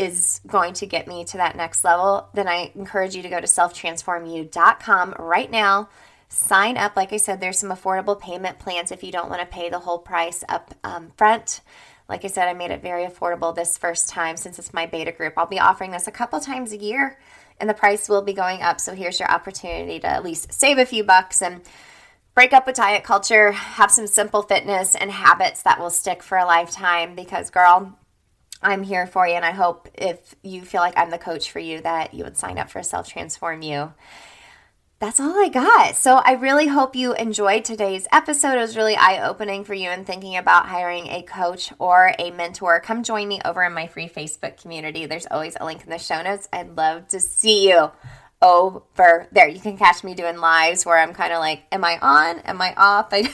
is 0.04 0.42
going 0.46 0.74
to 0.74 0.86
get 0.86 1.08
me 1.08 1.26
to 1.26 1.38
that 1.38 1.56
next 1.56 1.84
level, 1.84 2.28
then 2.34 2.48
I 2.48 2.72
encourage 2.76 3.16
you 3.16 3.24
to 3.24 3.30
go 3.30 3.40
to 3.40 3.48
selftransformu.com 3.48 5.16
right 5.18 5.50
now. 5.50 5.90
Sign 6.30 6.78
up. 6.78 6.96
Like 6.96 7.14
I 7.14 7.18
said, 7.18 7.40
there's 7.40 7.60
some 7.60 7.70
affordable 7.70 8.20
payment 8.20 8.60
plans 8.60 8.92
if 8.92 9.04
you 9.04 9.12
don't 9.12 9.30
want 9.30 9.42
to 9.42 9.48
pay 9.48 9.70
the 9.70 9.80
whole 9.80 10.00
price 10.00 10.44
up 10.50 10.74
um, 10.84 11.12
front. 11.18 11.62
Like 12.10 12.26
I 12.26 12.28
said, 12.28 12.48
I 12.48 12.54
made 12.54 12.72
it 12.72 12.82
very 12.82 13.06
affordable 13.06 13.56
this 13.56 13.78
first 13.78 14.10
time 14.10 14.36
since 14.38 14.60
it's 14.60 14.74
my 14.74 14.86
beta 14.86 15.12
group. 15.12 15.34
I'll 15.38 15.46
be 15.46 15.60
offering 15.60 15.92
this 15.92 16.08
a 16.08 16.12
couple 16.12 16.40
times 16.40 16.74
a 16.74 16.78
year 16.78 17.18
and 17.60 17.70
the 17.70 17.74
price 17.74 18.10
will 18.10 18.22
be 18.22 18.34
going 18.34 18.62
up. 18.62 18.80
So 18.80 18.94
here's 18.94 19.20
your 19.20 19.32
opportunity 19.32 20.00
to 20.00 20.08
at 20.08 20.24
least 20.24 20.52
save 20.52 20.78
a 20.78 20.86
few 20.86 21.04
bucks 21.04 21.42
and 21.42 21.62
break 22.36 22.52
up 22.52 22.66
with 22.66 22.76
diet 22.76 23.04
culture, 23.04 23.52
have 23.52 23.92
some 23.92 24.08
simple 24.08 24.42
fitness 24.42 24.96
and 24.96 25.12
habits 25.12 25.62
that 25.64 25.80
will 25.80 25.90
stick 25.90 26.24
for 26.24 26.38
a 26.38 26.46
lifetime 26.46 27.16
because, 27.16 27.50
girl, 27.50 27.98
I'm 28.64 28.84
here 28.84 29.08
for 29.08 29.28
you. 29.28 29.34
And 29.34 29.46
I 29.46 29.52
hope 29.52 29.90
if 29.94 30.36
you 30.44 30.64
feel 30.64 30.82
like 30.82 30.98
I'm 30.98 31.10
the 31.10 31.18
coach 31.18 31.52
for 31.52 31.60
you, 31.60 31.82
that 31.82 32.14
you 32.14 32.24
would 32.24 32.38
sign 32.38 32.58
up 32.58 32.70
for 32.70 32.84
Self 32.84 33.08
Transform 33.08 33.62
You 33.62 33.94
that's 35.04 35.20
all 35.20 35.38
I 35.38 35.50
got. 35.50 35.98
So 35.98 36.16
I 36.16 36.36
really 36.36 36.68
hope 36.68 36.96
you 36.96 37.14
enjoyed 37.14 37.66
today's 37.66 38.08
episode. 38.14 38.54
It 38.54 38.62
was 38.62 38.78
really 38.78 38.96
eye 38.96 39.28
opening 39.28 39.66
for 39.66 39.74
you 39.74 39.90
and 39.90 40.08
thinking 40.08 40.38
about 40.38 40.68
hiring 40.68 41.08
a 41.08 41.24
coach 41.24 41.74
or 41.78 42.14
a 42.18 42.32
mentor. 42.32 42.80
Come 42.80 43.04
join 43.04 43.28
me 43.28 43.42
over 43.44 43.62
in 43.64 43.74
my 43.74 43.88
free 43.88 44.08
Facebook 44.08 44.62
community. 44.62 45.06
There's 45.06 45.28
always 45.30 45.58
a 45.60 45.66
link 45.66 45.84
in 45.84 45.90
the 45.90 45.98
show 45.98 46.22
notes. 46.22 46.48
I'd 46.54 46.78
love 46.78 47.10
to 47.10 47.20
see 47.20 47.68
you 47.68 47.92
over 48.42 49.28
there. 49.34 49.50
You 49.50 49.60
can 49.60 49.78
catch 49.78 50.06
me 50.06 50.14
doing 50.14 50.38
lives 50.38 50.86
where 50.86 50.98
I'm 50.98 51.14
kind 51.14 51.34
of 51.34 51.40
like, 51.40 51.64
am 51.70 51.84
I 51.84 52.00
on? 52.02 52.40
Am 52.40 52.62
I 52.62 52.74
off? 52.74 53.10
I, 53.12 53.30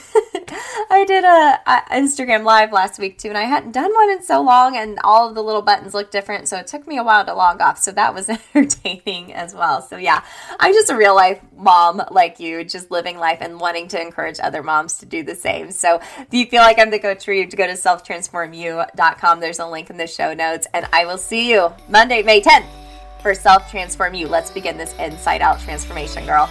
I 0.89 1.05
did 1.05 1.23
a, 1.23 1.59
a, 1.65 1.81
Instagram 1.99 2.43
live 2.43 2.71
last 2.71 2.99
week 2.99 3.17
too, 3.17 3.29
and 3.29 3.37
I 3.37 3.43
hadn't 3.43 3.71
done 3.71 3.93
one 3.93 4.09
in 4.11 4.23
so 4.23 4.41
long, 4.41 4.77
and 4.77 4.99
all 5.03 5.27
of 5.27 5.35
the 5.35 5.43
little 5.43 5.61
buttons 5.61 5.93
look 5.93 6.11
different, 6.11 6.47
so 6.47 6.57
it 6.57 6.67
took 6.67 6.87
me 6.87 6.97
a 6.97 7.03
while 7.03 7.25
to 7.25 7.33
log 7.33 7.61
off. 7.61 7.77
So 7.79 7.91
that 7.91 8.13
was 8.13 8.29
entertaining 8.55 9.33
as 9.33 9.53
well. 9.53 9.81
So 9.81 9.97
yeah, 9.97 10.23
I'm 10.59 10.73
just 10.73 10.89
a 10.89 10.95
real 10.95 11.15
life 11.15 11.41
mom 11.57 12.01
like 12.11 12.39
you, 12.39 12.63
just 12.63 12.89
living 12.91 13.17
life 13.17 13.39
and 13.41 13.59
wanting 13.59 13.87
to 13.89 14.01
encourage 14.01 14.39
other 14.39 14.63
moms 14.63 14.99
to 14.99 15.05
do 15.05 15.23
the 15.23 15.35
same. 15.35 15.71
So 15.71 15.99
if 16.17 16.27
you 16.31 16.45
feel 16.45 16.61
like 16.61 16.79
I'm 16.79 16.89
the 16.89 16.99
coach 16.99 17.25
for 17.25 17.33
you, 17.33 17.47
to 17.47 17.57
go 17.57 17.67
to 17.67 17.73
selftransformu.com. 17.73 19.39
There's 19.39 19.59
a 19.59 19.67
link 19.67 19.89
in 19.89 19.97
the 19.97 20.07
show 20.07 20.33
notes, 20.33 20.67
and 20.73 20.87
I 20.93 21.05
will 21.05 21.17
see 21.17 21.51
you 21.51 21.73
Monday, 21.89 22.23
May 22.23 22.41
10th 22.41 22.67
for 23.21 23.33
Self 23.33 23.69
Transform 23.69 24.13
You. 24.13 24.27
Let's 24.27 24.51
begin 24.51 24.77
this 24.77 24.93
inside 24.97 25.41
out 25.41 25.59
transformation, 25.59 26.25
girl. 26.25 26.49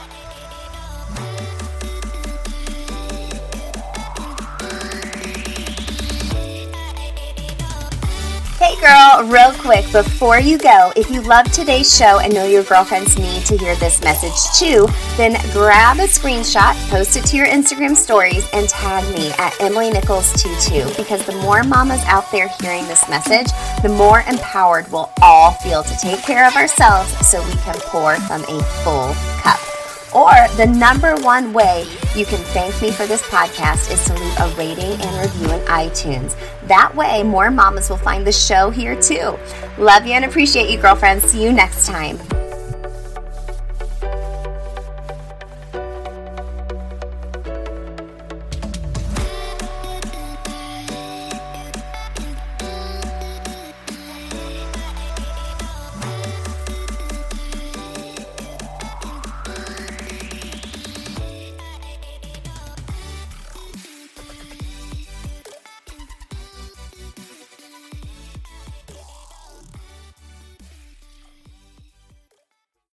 Hey 8.68 8.78
girl, 8.82 9.24
real 9.24 9.52
quick 9.52 9.90
before 9.92 10.38
you 10.38 10.58
go, 10.58 10.92
if 10.94 11.10
you 11.10 11.22
love 11.22 11.50
today's 11.52 11.96
show 11.96 12.18
and 12.18 12.34
know 12.34 12.44
your 12.44 12.64
girlfriends 12.64 13.16
need 13.16 13.46
to 13.46 13.56
hear 13.56 13.74
this 13.76 14.02
message 14.02 14.58
too, 14.58 14.86
then 15.16 15.40
grab 15.54 15.96
a 15.96 16.02
screenshot, 16.02 16.74
post 16.90 17.16
it 17.16 17.24
to 17.28 17.38
your 17.38 17.46
Instagram 17.46 17.96
stories, 17.96 18.46
and 18.52 18.68
tag 18.68 19.02
me 19.14 19.30
at 19.38 19.58
Emily 19.58 19.88
Nichols22 19.88 20.98
because 20.98 21.24
the 21.24 21.32
more 21.36 21.64
mamas 21.64 22.04
out 22.04 22.30
there 22.30 22.48
hearing 22.60 22.84
this 22.88 23.08
message, 23.08 23.46
the 23.82 23.88
more 23.88 24.20
empowered 24.28 24.86
we'll 24.92 25.10
all 25.22 25.52
feel 25.52 25.82
to 25.82 25.96
take 25.96 26.22
care 26.22 26.46
of 26.46 26.54
ourselves 26.54 27.10
so 27.26 27.42
we 27.46 27.54
can 27.62 27.74
pour 27.86 28.16
from 28.16 28.42
a 28.42 28.62
full 28.84 29.14
cup. 29.40 29.58
Or 30.14 30.32
the 30.56 30.66
number 30.66 31.14
one 31.16 31.52
way 31.52 31.86
you 32.16 32.24
can 32.24 32.42
thank 32.52 32.80
me 32.80 32.90
for 32.90 33.06
this 33.06 33.22
podcast 33.22 33.90
is 33.92 34.04
to 34.06 34.14
leave 34.14 34.38
a 34.40 34.54
rating 34.56 35.00
and 35.00 35.20
review 35.20 35.54
in 35.54 35.60
iTunes. 35.66 36.34
That 36.68 36.94
way, 36.94 37.22
more 37.22 37.50
mamas 37.50 37.88
will 37.90 37.96
find 37.96 38.26
the 38.26 38.32
show 38.32 38.70
here 38.70 39.00
too. 39.00 39.38
Love 39.78 40.06
you 40.06 40.12
and 40.12 40.24
appreciate 40.24 40.70
you, 40.70 40.78
girlfriends. 40.78 41.24
See 41.24 41.42
you 41.42 41.52
next 41.52 41.86
time. 41.86 42.18